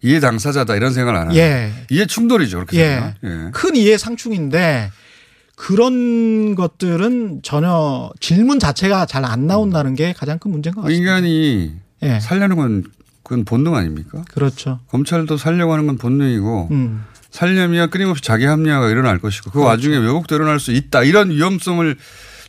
이해 0.01 0.19
당사자다 0.19 0.75
이런 0.75 0.93
생각을 0.93 1.19
안 1.19 1.27
하는. 1.27 1.35
예. 1.35 1.73
이해 1.89 2.05
충돌이죠. 2.05 2.57
그렇게 2.59 2.79
예. 2.79 3.15
예. 3.23 3.51
큰 3.53 3.75
이해 3.75 3.97
상충인데 3.97 4.91
그런 5.55 6.55
것들은 6.55 7.41
전혀 7.43 8.09
질문 8.21 8.59
자체가 8.59 9.05
잘 9.05 9.25
안 9.25 9.45
나온다는 9.45 9.95
게 9.95 10.13
가장 10.13 10.39
큰 10.39 10.51
문제인 10.51 10.73
것 10.73 10.81
같습니다. 10.83 10.97
인간이 10.99 11.73
예. 12.03 12.19
살려는 12.21 12.55
건 12.55 12.83
그건 13.23 13.43
본능 13.45 13.75
아닙니까? 13.75 14.23
그렇죠. 14.33 14.79
검찰도 14.87 15.35
살려고 15.37 15.73
하는 15.73 15.85
건 15.85 15.97
본능이고 15.97 16.69
음. 16.71 17.03
살려면 17.29 17.89
끊임없이 17.89 18.23
자기 18.23 18.45
합리화가 18.45 18.89
일어날 18.89 19.19
것이고 19.19 19.51
그 19.51 19.59
와중에 19.61 19.97
왜곡도 19.97 20.33
일어날 20.35 20.59
수 20.59 20.71
있다 20.71 21.03
이런 21.03 21.29
위험성을 21.29 21.95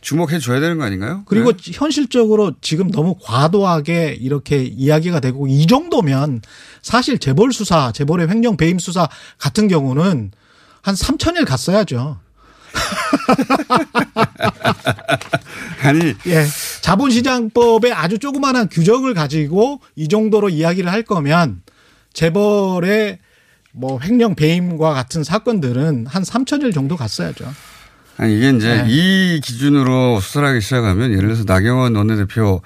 주목해 0.01 0.39
줘야 0.39 0.59
되는 0.59 0.77
거 0.77 0.83
아닌가요? 0.83 1.23
그리고 1.25 1.53
네? 1.53 1.71
현실적으로 1.73 2.53
지금 2.59 2.89
너무 2.89 3.15
과도하게 3.21 4.17
이렇게 4.19 4.63
이야기가 4.63 5.19
되고 5.19 5.47
이 5.47 5.67
정도면 5.67 6.41
사실 6.81 7.19
재벌 7.19 7.53
수사, 7.53 7.91
재벌의 7.91 8.27
횡령 8.27 8.57
배임 8.57 8.79
수사 8.79 9.07
같은 9.37 9.67
경우는 9.67 10.31
한 10.81 10.95
3천일 10.95 11.45
갔어야죠. 11.45 12.19
아니 15.83 16.13
예. 16.25 16.45
자본시장법에 16.81 17.91
아주 17.91 18.17
조그마한 18.17 18.69
규정을 18.69 19.13
가지고 19.13 19.81
이 19.95 20.07
정도로 20.07 20.49
이야기를 20.49 20.91
할 20.91 21.03
거면 21.03 21.61
재벌의 22.13 23.19
뭐 23.73 23.99
횡령 24.01 24.35
배임과 24.35 24.93
같은 24.93 25.23
사건들은 25.23 26.07
한 26.07 26.23
3천일 26.23 26.73
정도 26.73 26.97
갔어야죠. 26.97 27.45
아니 28.17 28.37
이게 28.37 28.49
이제 28.49 28.83
네. 28.83 28.85
이 28.87 29.41
기준으로 29.43 30.19
수사를 30.19 30.47
하기 30.47 30.61
시작하면 30.61 31.11
예를 31.11 31.29
들어서 31.29 31.43
나경원 31.45 31.95
원내대표 31.95 32.61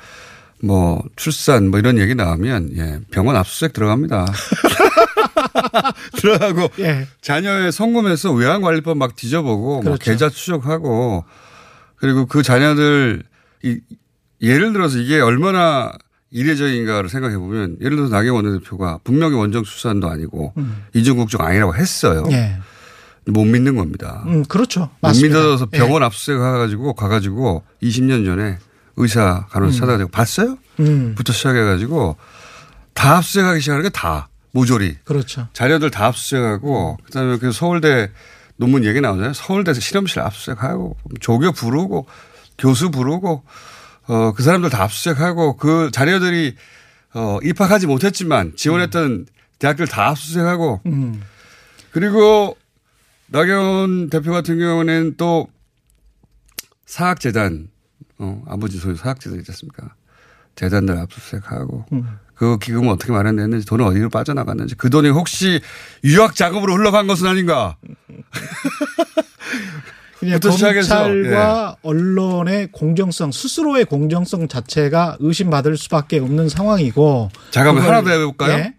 뭐 0.61 1.03
출산 1.15 1.69
뭐 1.69 1.79
이런 1.79 1.97
얘기 1.97 2.15
나오면 2.15 2.71
예 2.77 2.99
병원 3.11 3.35
압수수색 3.35 3.73
들어갑니다. 3.73 4.25
들어가고 6.17 6.69
예. 6.79 7.07
자녀의 7.21 7.71
성금에서 7.71 8.31
외환관리법 8.31 8.97
막 8.97 9.15
뒤져보고 9.15 9.81
뭐 9.81 9.81
그렇죠. 9.81 10.11
계좌 10.11 10.29
추적하고 10.29 11.23
그리고 11.97 12.25
그 12.25 12.43
자녀들 12.43 13.23
이 13.63 13.79
예를 14.41 14.73
들어서 14.73 14.97
이게 14.97 15.19
얼마나 15.19 15.91
이례적인가를 16.31 17.09
생각해 17.09 17.37
보면 17.37 17.77
예를 17.81 17.95
들어서 17.95 18.13
나경원 18.13 18.45
원내대표가 18.45 18.99
분명히 19.03 19.35
원정 19.35 19.63
출산도 19.63 20.09
아니고 20.09 20.53
음. 20.57 20.83
이중 20.93 21.17
국적 21.17 21.41
아니라고 21.41 21.75
했어요. 21.75 22.23
예. 22.31 22.57
못 23.27 23.43
믿는 23.45 23.75
겁니다. 23.75 24.23
음, 24.27 24.43
그렇죠. 24.45 24.81
못 24.81 24.89
맞습니다. 25.01 25.37
믿어서 25.39 25.67
예. 25.73 25.77
병원 25.77 26.03
압수수색 26.03 26.37
가가지고 26.37 26.93
가가지고 26.93 27.63
20년 27.81 28.25
전에 28.25 28.57
의사 28.97 29.45
간호사 29.49 29.75
음. 29.75 29.79
찾아가지고 29.79 30.09
봤어요? 30.11 30.57
음. 30.79 31.15
부터 31.17 31.33
시작해가지고 31.33 32.15
다 32.93 33.17
압수수색하기 33.17 33.59
시작하는 33.61 33.83
게 33.83 33.89
다 33.89 34.29
모조리 34.51 34.97
그렇죠. 35.03 35.47
자료들 35.53 35.91
다 35.91 36.05
압수수색하고 36.05 36.97
그다음에 37.05 37.37
그 37.39 37.51
서울대 37.51 38.09
논문 38.57 38.85
얘기 38.85 39.01
나오잖아요. 39.01 39.33
서울대에서 39.33 39.81
실험실 39.81 40.21
압수수색하고 40.21 40.95
조교 41.19 41.51
부르고 41.51 42.05
교수 42.57 42.89
부르고 42.91 43.43
어 44.07 44.31
그 44.35 44.43
사람들 44.43 44.69
다 44.69 44.83
압수수색하고 44.83 45.57
그 45.57 45.89
자료들이 45.91 46.55
어, 47.15 47.39
입학하지 47.43 47.87
못했지만 47.87 48.53
지원했던 48.55 49.25
대학들 49.59 49.87
다 49.87 50.07
압수수색하고 50.09 50.81
음. 50.85 51.21
그리고 51.91 52.55
나경원 53.27 54.09
대표 54.09 54.31
같은 54.31 54.59
경우는 54.59 55.15
또 55.17 55.47
사학재단, 56.85 57.69
어, 58.19 58.43
아버지 58.47 58.77
소유 58.77 58.95
사학재단 58.95 59.39
있지 59.39 59.51
않습니까? 59.51 59.95
재단들 60.55 60.97
압수수색하고 60.97 61.85
음. 61.91 62.17
그 62.33 62.57
기금은 62.57 62.89
어떻게 62.89 63.11
마련됐는지 63.11 63.65
돈은 63.65 63.85
어디로 63.85 64.09
빠져나갔는지 64.09 64.75
그 64.75 64.89
돈이 64.89 65.09
혹시 65.09 65.61
유학 66.03 66.35
자금으로 66.35 66.75
흘러간 66.75 67.07
것은 67.07 67.27
아닌가? 67.27 67.77
그냥 70.19 70.39
부터 70.39 70.51
시작해서, 70.51 71.03
검찰과 71.03 71.77
언론의 71.81 72.69
공정성 72.71 73.31
스스로의 73.31 73.85
공정성 73.85 74.47
자체가 74.47 75.17
의심받을 75.19 75.77
수밖에 75.77 76.19
없는 76.19 76.47
상황이고 76.49 77.29
잠깐만 77.51 77.83
하나 77.83 78.01
더 78.01 78.11
해볼까요? 78.11 78.53
예? 78.53 78.73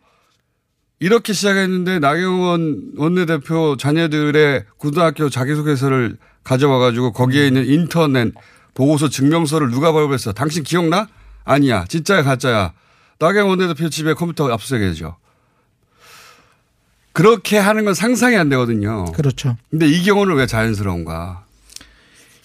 이렇게 0.98 1.32
시작했는데 1.32 1.98
나경원 1.98 2.92
원내대표 2.96 3.76
자녀들의 3.78 4.64
고등학교 4.78 5.28
자기소개서를 5.28 6.16
가져와 6.42 6.78
가지고 6.78 7.12
거기에 7.12 7.46
있는 7.48 7.66
인터넷 7.66 8.32
보고서 8.74 9.08
증명서를 9.08 9.70
누가 9.70 9.92
발부했어? 9.92 10.32
당신 10.32 10.62
기억나? 10.62 11.08
아니야. 11.44 11.84
진짜야 11.86 12.22
가짜야. 12.22 12.72
나경원 13.18 13.58
원내대표 13.58 13.90
집에 13.90 14.14
컴퓨터 14.14 14.50
압수수색해야죠. 14.50 15.16
그렇게 17.12 17.56
하는 17.58 17.84
건 17.84 17.94
상상이 17.94 18.36
안 18.36 18.48
되거든요. 18.50 19.06
그렇죠. 19.12 19.56
근데 19.70 19.86
이 19.86 20.02
경우는 20.02 20.36
왜 20.36 20.46
자연스러운가? 20.46 21.44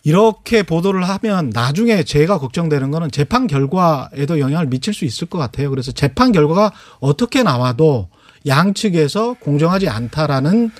이렇게 0.03 0.63
보도를 0.63 1.07
하면 1.07 1.51
나중에 1.53 2.03
제가 2.03 2.39
걱정되는 2.39 2.89
거는 2.89 3.11
재판 3.11 3.47
결과에도 3.47 4.39
영향을 4.39 4.67
미칠 4.67 4.93
수 4.93 5.05
있을 5.05 5.27
것 5.27 5.37
같아요. 5.37 5.69
그래서 5.69 5.91
재판 5.91 6.31
결과가 6.31 6.71
어떻게 6.99 7.43
나와도 7.43 8.09
양측에서 8.45 9.35
공정하지 9.35 9.89
않다라는 9.89 10.71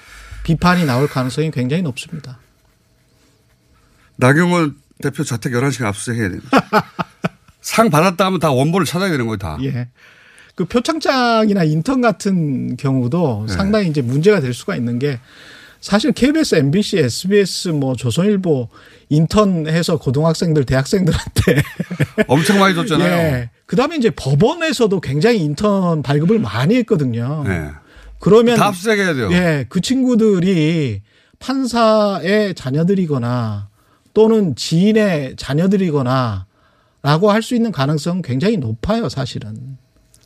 비판이 0.44 0.86
나올 0.86 1.08
가능성이 1.08 1.52
굉장히 1.52 1.84
높습니다. 1.84 2.40
나경원 4.16 4.76
대표 5.02 5.24
자택 5.24 5.54
11시간 5.54 5.86
압수수색해야 5.86 6.30
됩니다. 6.30 6.50
상 7.62 7.90
받았다 7.90 8.26
하면 8.26 8.40
다 8.40 8.52
원본을 8.52 8.86
찾아야 8.86 9.10
되는 9.10 9.26
거예요, 9.28 9.38
다. 9.38 9.58
예. 9.62 9.88
그 10.56 10.66
표창장이나 10.66 11.64
인턴 11.64 12.02
같은 12.02 12.76
경우도 12.76 13.46
네. 13.48 13.54
상당히 13.54 13.88
이제 13.88 14.02
문제가 14.02 14.40
될 14.42 14.54
수가 14.54 14.76
있는 14.76 15.00
게 15.00 15.20
사실 15.80 16.12
KBS, 16.12 16.56
MBC, 16.56 17.00
SBS, 17.00 17.70
뭐 17.70 17.96
조선일보 17.96 18.70
인턴해서 19.10 19.98
고등학생들, 19.98 20.66
대학생들한테 20.66 21.64
엄청 22.28 22.60
많이 22.60 22.76
줬잖아요. 22.76 23.12
예. 23.18 23.50
그다음에 23.72 23.96
이제 23.96 24.10
법원에서도 24.10 25.00
굉장히 25.00 25.40
인턴 25.40 26.04
발급을 26.04 26.40
많이 26.40 26.76
했거든요. 26.76 27.46
네. 27.48 27.70
그러면 28.20 28.58
다 28.58 28.68
압수수색해야 28.68 29.14
돼요. 29.14 29.32
예, 29.32 29.66
그 29.70 29.80
친구들이 29.80 31.02
판사의 31.40 32.54
자녀들이거나 32.54 33.70
또는 34.14 34.58
지인의 34.58 35.36
자녀들이거나 35.38 36.48
라고 37.02 37.32
할 37.32 37.42
수 37.42 37.56
있는 37.56 37.72
가능성은 37.72 38.24
굉장히 38.24 38.58
높아요, 38.58 39.08
사실은. 39.08 39.78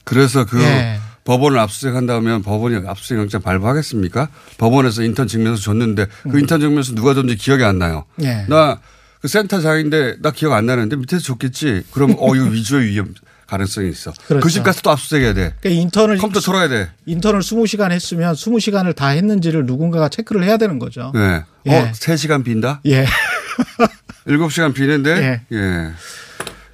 그래서 0.06 0.46
그 0.46 0.60
예. 0.64 0.98
법원을 1.24 1.60
압수수색한다면 1.60 2.42
법원이 2.42 2.88
압수수색 2.88 3.20
영장 3.20 3.42
발부하겠습니까? 3.44 4.28
법원에서 4.58 5.04
인턴 5.04 5.28
증명서 5.28 5.62
줬는데 5.62 6.08
그 6.32 6.40
인턴 6.40 6.62
증명서 6.62 6.96
누가 6.96 7.14
줬는지 7.14 7.38
기억이 7.38 7.64
안 7.64 7.78
나요. 7.78 8.06
예. 8.24 8.48
나그 8.50 9.28
센터장인데 9.28 10.16
나 10.24 10.32
기억 10.32 10.54
안 10.54 10.66
나는데 10.66 10.96
밑에서 10.96 11.22
줬겠지. 11.24 11.84
그럼 11.92 12.16
어 12.18 12.36
이거 12.36 12.46
위조의 12.46 12.90
위험 12.90 13.14
가능성이 13.48 13.90
있어. 13.90 14.12
그렇죠. 14.28 14.44
그집 14.44 14.64
가서 14.64 14.82
또 14.82 14.92
압수수색해야 14.92 15.34
돼. 15.34 15.54
그러니까 15.62 15.82
인턴을 15.82 16.18
컴퓨터 16.18 16.40
털어야 16.40 16.68
돼. 16.68 16.90
인턴을 17.06 17.42
20시간 17.42 17.92
했으면 17.92 18.34
20시간을 18.34 18.96
다 18.96 19.10
했는지를 19.10 19.66
누군가가 19.66 20.10
체크를 20.10 20.44
해야 20.44 20.58
되는 20.58 20.80
거죠. 20.80 21.12
네. 21.14 21.44
예. 21.68 21.76
어, 21.76 21.92
3시간 21.92 22.44
빈다? 22.44 22.82
예. 22.86 23.06
7시간 24.28 24.74
비는데? 24.74 25.42
예. 25.52 25.92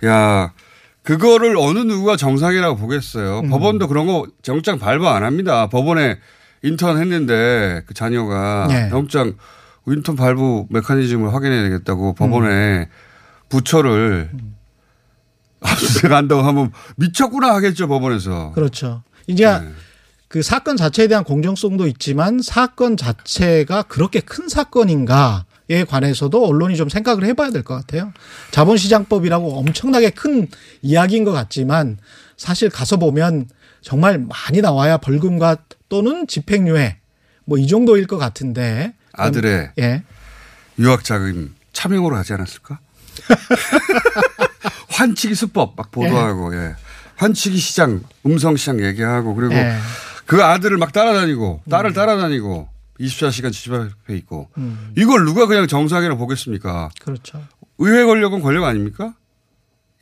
야, 0.08 0.54
그거를 1.04 1.58
어느 1.58 1.80
누구가 1.80 2.16
정상이라고 2.16 2.78
보겠어요. 2.78 3.42
음. 3.42 3.50
법원도 3.50 3.88
그런 3.88 4.08
거 4.08 4.28
영장 4.48 4.80
발부 4.80 5.10
안 5.10 5.24
합니다. 5.24 5.68
법원에 5.68 6.20
인턴 6.64 6.98
했는데 6.98 7.82
그 7.88 7.94
자녀가 7.94 8.68
예. 8.72 8.90
영장 8.92 9.34
인턴 9.88 10.16
발부 10.16 10.68
메커니즘을 10.70 11.34
확인해야 11.34 11.64
되겠다고 11.64 12.10
음. 12.10 12.16
법원에 12.16 12.88
부처를 13.50 14.30
압수수색 15.62 16.12
한다고 16.12 16.42
하면 16.42 16.72
미쳤구나 16.98 17.54
하겠죠, 17.56 17.88
법원에서. 17.88 18.52
그렇죠. 18.54 19.04
이제 19.28 19.46
네. 19.46 19.70
그 20.28 20.42
사건 20.42 20.78
자체에 20.78 21.08
대한 21.08 21.24
공정성도 21.24 21.88
있지만 21.88 22.42
사건 22.42 22.98
자체가 22.98 23.84
그렇게 23.84 24.20
큰 24.20 24.48
사건인가 24.50 25.46
에 25.70 25.86
관해서도 25.86 26.46
언론이 26.46 26.76
좀 26.76 26.90
생각을 26.90 27.24
해봐야 27.24 27.50
될 27.52 27.64
것 27.64 27.76
같아요. 27.76 28.12
자본시장법이라고 28.52 29.58
엄청나게 29.60 30.10
큰 30.10 30.50
이야기인 30.82 31.24
것 31.24 31.32
같지만 31.32 31.98
사실 32.36 32.70
가서 32.70 32.98
보면 32.98 33.48
정말 33.82 34.18
많이 34.18 34.60
나와야 34.62 34.98
벌금과 34.98 35.58
또는 35.88 36.28
집행유예 36.28 36.98
뭐 37.46 37.58
이 37.58 37.68
정도일 37.68 38.06
것 38.08 38.18
같은데 38.18 38.94
아들의 39.14 39.72
예. 39.80 40.04
유학 40.80 41.06
자금 41.06 41.56
차명으로 41.72 42.18
하지 42.18 42.34
않았을까? 42.34 42.80
환치기 44.92 45.36
수법 45.36 45.76
막 45.76 45.92
보도하고, 45.92 46.56
예. 46.56 46.76
환치기 47.16 47.58
시장, 47.58 48.02
음성 48.26 48.56
시장 48.56 48.84
얘기하고, 48.84 49.36
그리고 49.36 49.54
예. 49.56 49.76
그 50.26 50.44
아들을 50.44 50.78
막 50.78 50.92
따라다니고, 50.94 51.62
딸을 51.70 51.94
따라다니고, 51.94 52.68
24시간 53.00 53.52
집 53.52 53.74
앞에 53.74 54.16
있고, 54.18 54.50
음. 54.58 54.92
이걸 54.98 55.26
누가 55.26 55.48
그냥 55.48 55.68
정상이라고 55.68 56.20
보겠습니까? 56.20 56.90
그렇죠. 57.02 57.42
의회 57.78 58.06
권력은 58.06 58.42
권력 58.42 58.66
아닙니까? 58.66 59.14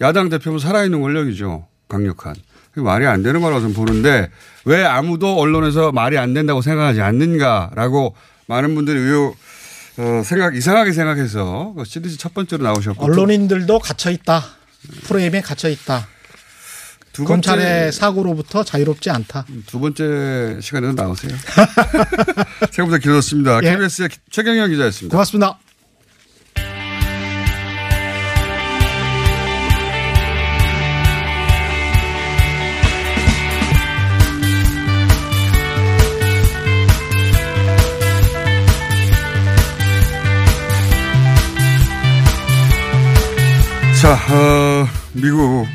야당 0.02 0.30
대표는 0.30 0.60
살아있는 0.60 1.02
권력이죠. 1.02 1.68
강력한. 1.88 2.36
말이 2.76 3.06
안 3.06 3.24
되는 3.24 3.42
거라고 3.42 3.62
저는 3.62 3.76
보는데 3.76 4.30
왜 4.64 4.84
아무도 4.84 5.38
언론에서 5.38 5.92
말이 5.92 6.18
안 6.18 6.34
된다고 6.34 6.62
생각하지 6.62 7.02
않는가라고 7.02 8.16
많은 8.48 8.76
분들이 8.76 8.98
의혹, 9.00 9.36
어, 9.98 10.22
생각, 10.24 10.56
이상하게 10.56 10.92
생각해서 10.92 11.74
그 11.78 11.84
시리즈 11.84 12.18
첫 12.18 12.34
번째로 12.34 12.64
나오셨고. 12.64 13.04
언론인들도 13.04 13.80
gat혀 13.80 14.12
있다. 14.12 14.44
프레임에 15.04 15.42
갇혀 15.42 15.70
있다. 15.70 16.08
두 17.12 17.26
검찰의 17.26 17.92
사고로부터 17.92 18.64
자유롭지 18.64 19.10
않다. 19.10 19.46
두 19.66 19.80
번째 19.80 20.60
시간에도 20.62 20.94
나오세요. 20.94 21.36
생각보다 22.72 22.98
길었습니다. 23.00 23.60
예. 23.64 23.72
KBS의 23.72 24.10
최경영 24.30 24.70
기자였습니다. 24.70 25.12
고맙습니다. 25.16 25.60
자, 44.10 44.16
어, 44.34 44.88
미국, 45.14 45.68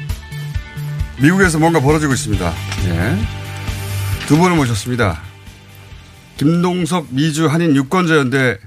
미국에서 1.22 1.60
뭔가 1.60 1.78
벌어지고 1.78 2.14
있습니다. 2.14 2.52
예. 2.88 3.16
두 4.26 4.36
분을 4.36 4.56
모셨습니다. 4.56 5.22
김동석 6.36 7.06
미주 7.10 7.46
한인 7.46 7.76
유권자연대 7.76 8.58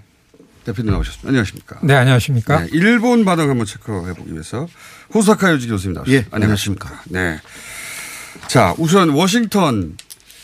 대표님 0.63 0.93
나오셨습니다. 0.93 1.27
안녕하십니까. 1.27 1.79
네, 1.83 1.95
안녕하십니까. 1.95 2.61
네, 2.61 2.69
일본 2.71 3.25
반응 3.25 3.49
한번 3.49 3.65
체크해 3.65 4.13
보기 4.13 4.31
위해서 4.31 4.69
호사카 5.13 5.51
요지 5.51 5.67
교수님 5.67 5.95
나오셨습니다. 5.95 6.25
예, 6.29 6.33
안녕하십니까. 6.33 7.01
네. 7.09 7.41
자, 8.47 8.73
우선 8.77 9.09
워싱턴, 9.09 9.97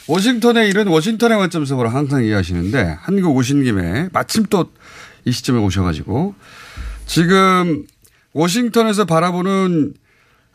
워싱턴의 0.07 0.67
일은 0.67 0.87
워싱턴의 0.87 1.37
관점에서 1.37 1.77
보라 1.77 1.93
항상 1.93 2.25
이해하시는데 2.25 2.97
한국 2.99 3.37
오신 3.37 3.63
김에 3.63 4.09
마침 4.11 4.43
또 4.47 4.69
이 5.25 5.31
시점에 5.31 5.59
오셔가지고 5.59 6.35
지금 7.05 7.85
워싱턴에서 8.33 9.05
바라보는 9.05 9.93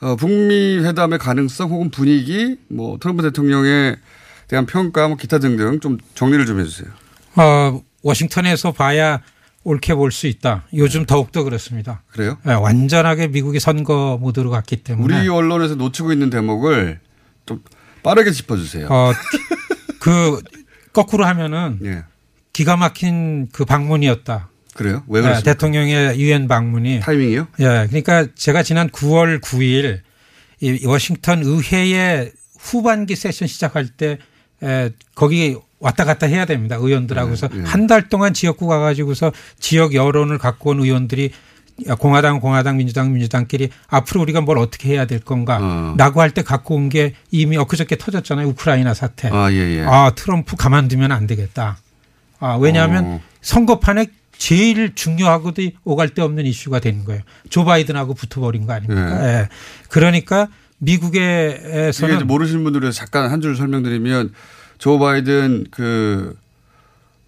어, 0.01 0.17
북미 0.17 0.79
회담의 0.79 1.19
가능성 1.19 1.71
혹은 1.71 1.91
분위기, 1.91 2.57
뭐 2.69 2.99
트럼프 3.01 3.23
대통령에 3.23 3.97
대한 4.47 4.65
평가, 4.67 5.09
뭐 5.09 5.17
기타 5.17 5.39
등등 5.39 5.81
좀 5.81 5.99
정리를 6.15 6.47
좀 6.47 6.61
해주세요. 6.61 6.89
어, 7.37 7.83
워싱턴에서 8.03 8.73
봐야 8.73 9.21
옳게 9.65 9.95
볼 9.95 10.13
수 10.13 10.27
있다. 10.29 10.65
요즘 10.75 11.05
더욱더 11.05 11.43
그렇습니다. 11.43 12.03
그래요? 12.13 12.39
네, 12.45 12.55
완전하게 12.55 13.29
미국이 13.29 13.59
선거 13.61 14.17
모드로 14.21 14.51
갔기 14.51 14.77
때문에. 14.77 15.19
우리 15.21 15.29
언론에서 15.29 15.75
놓치고 15.75 16.13
있는 16.13 16.31
대목을 16.31 17.01
좀 17.45 17.63
빠르게 18.05 18.31
짚어주세요. 18.31 18.87
어, 18.89 19.13
그 20.01 20.41
거꾸로 20.93 21.27
하면은 21.27 21.81
예. 21.85 22.05
기가 22.53 22.77
막힌 22.77 23.49
그 23.53 23.65
방문이었다. 23.65 24.49
그래요? 24.79 25.03
왜 25.09 25.21
네, 25.21 25.25
그렇습니까? 25.27 25.53
대통령의 25.53 26.21
유엔 26.21 26.47
방문이 26.47 27.01
타이밍이요? 27.01 27.49
예, 27.59 27.65
그러니까 27.89 28.27
제가 28.37 28.63
지난 28.63 28.89
9월 28.91 29.41
9일 29.41 30.01
이 30.61 30.87
워싱턴 30.87 31.43
의회에 31.43 32.31
후반기 32.61 33.17
세션 33.17 33.49
시작할 33.49 33.89
때 33.89 34.19
에, 34.63 34.91
거기 35.17 35.57
왔다 35.81 36.05
갔다 36.05 36.27
해야 36.29 36.45
됩니다. 36.45 36.77
의원들하고서 36.77 37.49
네, 37.49 37.57
네. 37.59 37.65
한달 37.65 38.09
동안 38.09 38.33
지역구 38.35 38.69
가가지고서 38.69 39.33
지역 39.59 39.95
여론을 39.95 40.39
갖고 40.39 40.71
온 40.71 40.81
의원들이 40.81 41.33
공화당, 41.99 42.39
공화당, 42.41 42.77
민주당, 42.77 43.13
민주당끼리 43.13 43.71
앞으로 43.89 44.21
우리가 44.23 44.41
뭘 44.41 44.59
어떻게 44.59 44.91
해야 44.91 45.07
될 45.07 45.21
건가 45.21 45.95
라고 45.97 46.21
할때 46.21 46.43
갖고 46.43 46.75
온 46.77 46.89
게 46.89 47.15
이미 47.31 47.57
엊그저께 47.57 47.97
터졌잖아요. 47.99 48.47
우크라이나 48.49 48.95
사태. 48.95 49.29
아, 49.33 49.51
예, 49.53 49.79
예. 49.79 49.85
아, 49.85 50.11
트럼프 50.15 50.57
가만두면 50.57 51.11
안 51.13 51.27
되겠다. 51.29 51.79
아, 52.41 52.57
왜냐하면 52.61 53.05
어. 53.05 53.21
선거판에 53.43 54.07
제일 54.39 54.95
중요하고도 54.95 55.63
오갈 55.85 56.09
데 56.11 56.23
없는 56.23 56.47
이슈가 56.47 56.79
되는 56.81 57.05
거예요. 57.05 57.21
조 57.51 57.65
바이든하고 57.65 58.15
붙어버린 58.15 58.67
거 58.67 58.73
아닙니까? 58.73 59.19
네. 59.21 59.27
예. 59.27 59.49
그러니까 59.91 60.49
이게 60.81 60.97
미국에서는 60.97 62.17
이제 62.17 62.25
모르시는 62.25 62.63
분들을 62.65 62.91
잠깐 62.93 63.31
한 63.31 63.41
줄 63.41 63.57
설명드리면 63.57 64.33
조 64.79 64.99
바이든 64.99 65.67
그, 65.73 66.37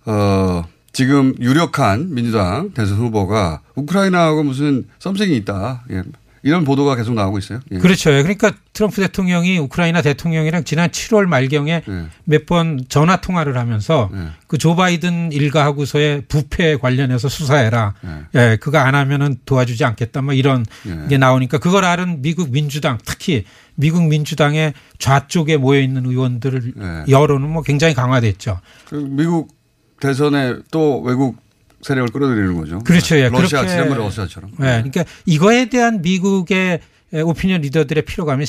어, 0.06 0.64
지금 0.92 1.34
유력한 1.40 2.14
민주당 2.14 2.70
대선 2.72 2.96
후보가 2.98 3.61
우크라이나하고 3.74 4.44
무슨 4.44 4.84
썸씽이 5.00 5.36
있다. 5.38 5.84
예. 5.90 6.02
이런 6.43 6.64
보도가 6.64 6.97
계속 6.97 7.14
나오고 7.14 7.38
있어요. 7.38 7.61
예. 7.70 7.78
그렇죠. 7.78 8.11
그러니까 8.11 8.53
트럼프 8.72 9.01
대통령이 9.03 9.59
우크라이나 9.59 10.01
대통령이랑 10.03 10.64
지난 10.64 10.88
7월 10.88 11.26
말경에 11.26 11.82
네. 11.86 12.07
몇번 12.24 12.84
전화 12.88 13.16
통화를 13.16 13.59
하면서 13.59 14.11
그조 14.47 14.74
바이든 14.76 15.32
일가하고서의 15.32 16.22
부패 16.28 16.76
관련해서 16.76 17.28
수사해라. 17.28 17.95
예, 18.34 18.57
그거 18.61 18.78
안 18.78 18.95
하면은 18.95 19.36
도와주지 19.45 19.84
않겠다. 19.84 20.22
뭐 20.22 20.32
이런 20.32 20.64
네. 20.84 21.09
게 21.09 21.18
나오니까 21.18 21.59
그걸 21.59 21.84
아는 21.84 22.22
미국 22.22 22.51
민주당 22.51 22.99
특히 23.05 23.45
미국 23.74 24.07
민주당의 24.07 24.74
좌쪽에 24.99 25.57
모여 25.57 25.80
있는 25.80 26.07
의원들을 26.07 26.72
네. 26.74 27.05
여론은 27.09 27.51
뭐 27.51 27.62
굉장히 27.62 27.95
강화됐죠. 27.95 28.61
그 28.88 28.95
미국 28.95 29.55
대선에 30.01 30.57
또 30.70 31.01
외국 31.03 31.36
세력을 31.82 32.10
끌어들이는 32.12 32.56
거죠. 32.56 32.78
그렇죠. 32.80 33.16
예. 33.16 33.28
러시아, 33.28 33.60
그렇게- 33.60 33.68
지난번에 33.68 34.00
러시아처럼. 34.04 34.50
예. 34.60 34.64
그러니까 34.64 35.04
이거에 35.26 35.66
대한 35.70 36.02
미국의 36.02 36.80
오피니언 37.12 37.62
리더들의 37.62 38.04
피로감이 38.04 38.44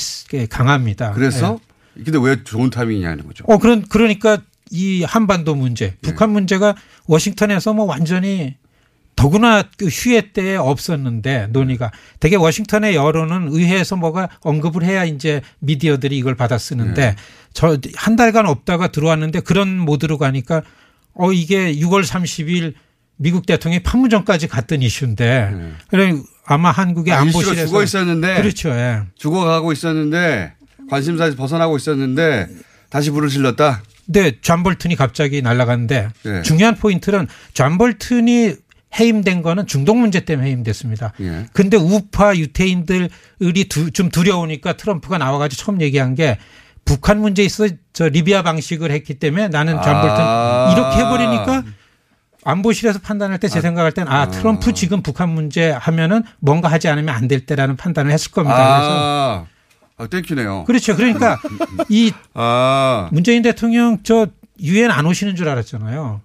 강합니다. 0.50 1.12
그래서 1.12 1.58
예. 1.98 2.02
근데 2.04 2.18
왜 2.22 2.42
좋은 2.44 2.70
타이밍이냐는 2.70 3.26
거죠. 3.26 3.44
어, 3.48 3.58
그런, 3.58 3.82
그러니까 3.88 4.38
이 4.70 5.02
한반도 5.02 5.54
문제, 5.54 5.96
북한 6.00 6.30
문제가 6.30 6.74
워싱턴에서 7.06 7.74
뭐 7.74 7.84
완전히 7.84 8.56
더구나 9.14 9.62
그 9.76 9.88
휴회 9.88 10.32
때에 10.32 10.56
없었는데 10.56 11.48
논의가 11.50 11.90
되게 12.18 12.36
워싱턴의 12.36 12.94
여론은 12.94 13.48
의회에서 13.52 13.96
뭐가 13.96 14.30
언급을 14.40 14.84
해야 14.84 15.04
이제 15.04 15.42
미디어들이 15.58 16.16
이걸 16.16 16.34
받아 16.34 16.56
쓰는데 16.56 17.16
저한 17.52 18.16
달간 18.16 18.46
없다가 18.46 18.88
들어왔는데 18.90 19.40
그런 19.40 19.78
모드로 19.78 20.16
가니까 20.16 20.62
어 21.12 21.30
이게 21.30 21.74
6월 21.74 22.04
30일 22.06 22.72
미국 23.16 23.46
대통령이 23.46 23.82
판문점까지 23.82 24.48
갔던 24.48 24.82
이슈인데 24.82 25.72
그래 25.88 26.14
아마 26.44 26.70
한국의 26.70 27.14
아, 27.14 27.20
안보실에서 27.20 27.66
죽어 27.66 27.82
있었는데 27.82 28.34
그렇죠. 28.40 28.70
예. 28.70 29.02
죽어가고 29.16 29.72
있었는데 29.72 30.54
관심사에서 30.90 31.36
벗어나고 31.36 31.76
있었는데 31.76 32.48
다시 32.90 33.10
불을 33.10 33.28
질렀다. 33.28 33.82
근데 34.06 34.32
존 34.40 34.62
볼튼이 34.64 34.96
갑자기 34.96 35.40
날아갔는데 35.42 36.08
예. 36.26 36.42
중요한 36.42 36.74
포인트는 36.74 37.28
존 37.54 37.78
볼튼이 37.78 38.54
해임된 38.98 39.42
거는 39.42 39.66
중동 39.66 40.00
문제 40.00 40.20
때문에 40.24 40.48
해임됐습니다. 40.48 41.12
예. 41.20 41.46
근데 41.52 41.76
우파 41.76 42.34
유태인들이 42.36 43.08
두- 43.68 43.90
좀 43.92 44.10
두려우니까 44.10 44.74
트럼프가 44.74 45.18
나와가지고 45.18 45.62
처음 45.62 45.80
얘기한 45.80 46.14
게 46.14 46.38
북한 46.84 47.20
문제에 47.20 47.44
있어 47.44 47.68
저 47.92 48.08
리비아 48.08 48.42
방식을 48.42 48.90
했기 48.90 49.14
때문에 49.14 49.48
나는 49.48 49.74
존 49.74 49.82
볼튼 49.84 50.16
아. 50.18 50.74
이렇게 50.74 50.98
해버리니까 50.98 51.62
안보실에서 52.44 52.98
판단할 53.00 53.38
때 53.38 53.48
제 53.48 53.60
생각할 53.60 53.92
땐 53.92 54.08
아, 54.08 54.28
트럼프 54.28 54.72
지금 54.74 55.02
북한 55.02 55.28
문제 55.28 55.70
하면은 55.70 56.22
뭔가 56.40 56.68
하지 56.68 56.88
않으면 56.88 57.14
안 57.14 57.28
될 57.28 57.46
때라는 57.46 57.76
판단을 57.76 58.10
했을 58.12 58.30
겁니다. 58.32 58.56
그래서 58.56 58.90
아, 58.92 59.46
아 59.98 60.06
땡큐네요. 60.08 60.64
그렇죠. 60.64 60.96
그러니까 60.96 61.38
이 61.88 62.12
아. 62.34 63.08
문재인 63.12 63.42
대통령 63.42 63.98
저 64.02 64.26
유엔 64.60 64.90
안 64.90 65.06
오시는 65.06 65.36
줄 65.36 65.48
알았잖아요. 65.48 66.20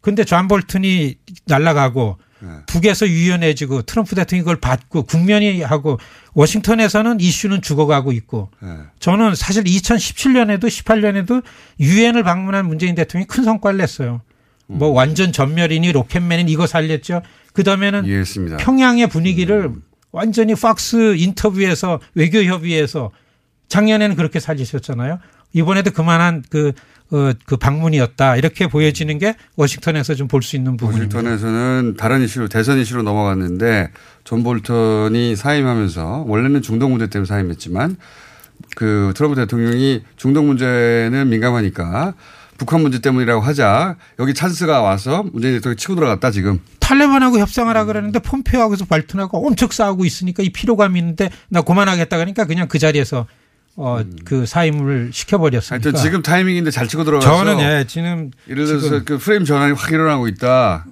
근데 0.00 0.24
존 0.24 0.48
볼튼이 0.48 1.16
날아가고 1.46 2.18
네. 2.40 2.48
북에서 2.66 3.06
유연해지고 3.08 3.82
트럼프 3.82 4.16
대통령이 4.16 4.42
그걸 4.42 4.56
받고 4.56 5.04
국면이 5.04 5.62
하고 5.62 5.98
워싱턴에서는 6.34 7.20
이슈는 7.20 7.62
죽어가고 7.62 8.10
있고 8.12 8.50
네. 8.60 8.68
저는 8.98 9.36
사실 9.36 9.62
2017년에도 9.62 10.64
18년에도 10.64 11.42
유엔을 11.78 12.24
방문한 12.24 12.66
문재인 12.66 12.96
대통령이 12.96 13.28
큰 13.28 13.44
성과를 13.44 13.78
냈어요. 13.78 14.22
음. 14.72 14.78
뭐 14.78 14.88
완전 14.88 15.32
전멸이니 15.32 15.92
Rocket 15.92 16.22
Man인 16.22 16.48
이거 16.48 16.66
살렸죠. 16.66 17.22
그 17.52 17.62
다음에는 17.64 18.04
이해했습니다. 18.04 18.56
평양의 18.58 19.08
분위기를 19.08 19.64
음. 19.66 19.82
완전히 20.10 20.54
Fox 20.54 21.16
인터뷰에서 21.16 22.00
외교협의회에서 22.14 23.10
작년에는 23.68 24.16
그렇게 24.16 24.40
살리셨잖아요. 24.40 25.18
이번에도 25.54 25.90
그만한 25.90 26.42
그, 26.50 26.72
어, 27.10 27.32
그 27.46 27.56
방문이었다. 27.56 28.36
이렇게 28.36 28.66
보여지는 28.66 29.18
게 29.18 29.34
워싱턴에서 29.56 30.14
좀 30.14 30.28
볼 30.28 30.42
수 30.42 30.56
있는 30.56 30.76
부분입니다. 30.76 31.16
워싱턴에서는 31.16 31.94
다른 31.98 32.22
이슈로 32.22 32.48
대선 32.48 32.78
이슈로 32.78 33.02
넘어갔는데 33.02 33.90
존 34.24 34.42
볼턴이 34.42 35.36
사임하면서 35.36 36.24
원래는 36.26 36.62
중동 36.62 36.90
문제 36.90 37.06
때문에 37.08 37.26
사임했지만 37.26 37.96
그 38.76 39.12
트럼프 39.16 39.36
대통령이 39.36 40.02
중동 40.16 40.46
문제는 40.46 41.28
민감하니까 41.28 42.14
북한 42.62 42.80
문제 42.80 43.00
때문이라고 43.00 43.40
하자 43.40 43.96
여기 44.20 44.34
찬스가 44.34 44.82
와서 44.82 45.24
문재인 45.32 45.54
대통령이 45.54 45.76
치고 45.76 45.96
들어갔다 45.96 46.30
지금. 46.30 46.60
탈레반하고 46.78 47.38
협상하라 47.38 47.86
그러는데 47.86 48.20
폼페오하고서 48.20 48.84
발튼하고 48.84 49.44
엄청 49.46 49.68
싸우고 49.70 50.04
있으니까 50.04 50.42
이 50.42 50.50
피로감이 50.50 50.98
있는데 51.00 51.30
나 51.48 51.62
그만하겠다 51.62 52.16
그러니까 52.16 52.44
그냥 52.46 52.68
그 52.68 52.78
자리에서 52.78 53.26
어, 53.74 54.00
그 54.24 54.46
사임을 54.46 55.10
시켜버렸습니다. 55.12 55.88
하여튼 55.88 56.00
지금 56.00 56.22
타이밍인데 56.22 56.70
잘 56.70 56.86
치고 56.86 57.04
들어가서 57.04 57.44
저는 57.44 57.60
예, 57.60 57.84
지금 57.86 58.30
예를 58.48 58.66
들어서 58.66 58.84
지금 58.84 59.04
그 59.04 59.18
프레임 59.18 59.44
전환이 59.44 59.72
확 59.72 59.90
일어나고 59.90 60.28
있다. 60.28 60.84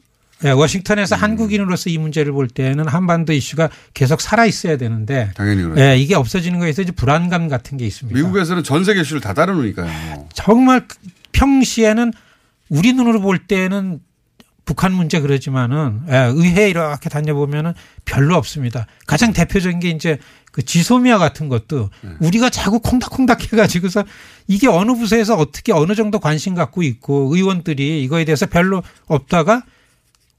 예, 0.44 0.50
워싱턴에서 0.50 1.16
음. 1.16 1.22
한국인으로서 1.22 1.90
이 1.90 1.98
문제를 1.98 2.32
볼 2.32 2.48
때는 2.48 2.88
한반도 2.88 3.34
이슈가 3.34 3.68
계속 3.92 4.22
살아 4.22 4.46
있어야 4.46 4.78
되는데 4.78 5.30
당연히 5.34 5.62
그렇죠. 5.62 5.80
예, 5.82 5.98
이게 5.98 6.14
없어지는 6.14 6.58
거에 6.58 6.70
있어서 6.70 6.82
이제 6.82 6.92
불안감 6.92 7.48
같은 7.48 7.76
게 7.76 7.86
있습니다. 7.86 8.18
미국에서는 8.18 8.64
전 8.64 8.84
세계 8.84 9.02
이슈를 9.02 9.20
다 9.20 9.34
다루니까요. 9.34 10.28
정말 10.32 10.86
평시에는 11.33 12.12
우리 12.68 12.93
눈으로 12.93 13.20
볼 13.20 13.39
때는 13.39 14.01
북한 14.64 14.93
문제 14.93 15.20
그러지만은 15.20 16.03
예, 16.09 16.16
의회 16.33 16.70
이렇게 16.70 17.09
다녀보면은 17.09 17.74
별로 18.05 18.37
없습니다. 18.37 18.87
가장 19.07 19.33
대표적인 19.33 19.81
게 19.81 19.91
이제 19.91 20.18
그 20.53 20.64
지소미아 20.64 21.18
같은 21.18 21.49
것도 21.49 21.91
네. 22.03 22.11
우리가 22.20 22.51
자꾸 22.51 22.78
콩닥콩닥 22.78 23.53
해가지고서 23.53 24.05
이게 24.47 24.68
어느 24.68 24.93
부서에서 24.93 25.37
어떻게 25.37 25.72
어느 25.72 25.95
정도 25.95 26.20
관심 26.20 26.55
갖고 26.55 26.83
있고 26.83 27.35
의원들이 27.35 28.03
이거에 28.05 28.24
대해서 28.24 28.47
별로 28.47 28.83
없다가 29.07 29.64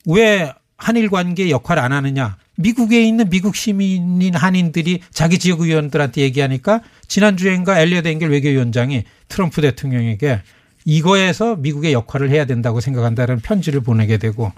왜 0.05 0.53
한일 0.77 1.09
관계 1.09 1.49
역할 1.49 1.79
안 1.79 1.91
하느냐. 1.91 2.37
미국에 2.55 3.03
있는 3.03 3.29
미국 3.29 3.55
시민인 3.55 4.35
한인들이 4.35 5.01
자기 5.11 5.39
지역 5.39 5.61
의원들한테 5.61 6.21
얘기하니까 6.21 6.81
지난주엔가 7.07 7.79
엘리엇 7.79 8.05
앵겔 8.05 8.29
외교위원장이 8.29 9.03
트럼프 9.27 9.61
대통령에게 9.61 10.41
이거에서 10.85 11.55
미국의 11.55 11.93
역할을 11.93 12.29
해야 12.29 12.45
된다고 12.45 12.81
생각한다는 12.81 13.39
편지를 13.39 13.81
보내게 13.81 14.17
되고 14.17 14.51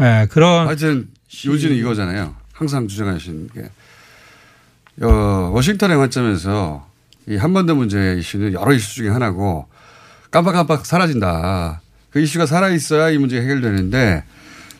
예, 0.00 0.26
그런 0.30 0.66
하여튼 0.66 1.08
요지는 1.44 1.76
이거잖아요. 1.76 2.34
항상 2.52 2.86
주장하시는 2.88 3.48
게 3.54 3.70
어, 5.04 5.50
워싱턴의 5.52 5.96
관점에서 5.96 6.86
이 7.26 7.36
한반도 7.36 7.74
문제 7.74 8.16
이슈는 8.18 8.52
여러 8.52 8.72
이슈 8.72 8.94
중에 8.96 9.08
하나고 9.08 9.66
깜빡깜빡 10.30 10.86
사라진다. 10.86 11.80
그 12.10 12.20
이슈가 12.20 12.46
살아 12.46 12.68
있어야 12.70 13.10
이 13.10 13.18
문제가 13.18 13.42
해결되는데 13.42 14.22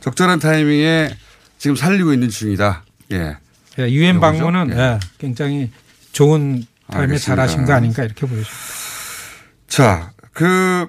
적절한 0.00 0.38
타이밍에 0.38 1.16
지금 1.58 1.74
살리고 1.74 2.12
있는 2.12 2.28
중이다. 2.28 2.84
예. 3.12 3.36
예, 3.78 3.90
유엔? 3.90 4.20
방문은 4.20 4.70
예. 4.76 4.80
예, 4.80 5.00
굉장히 5.18 5.70
좋은 6.12 6.64
타임에 6.90 7.04
알겠습니다. 7.04 7.34
잘하신 7.34 7.64
거 7.64 7.72
아닌가 7.72 8.04
이렇게 8.04 8.20
보여집니다. 8.26 8.52
자, 9.66 10.12
그 10.34 10.86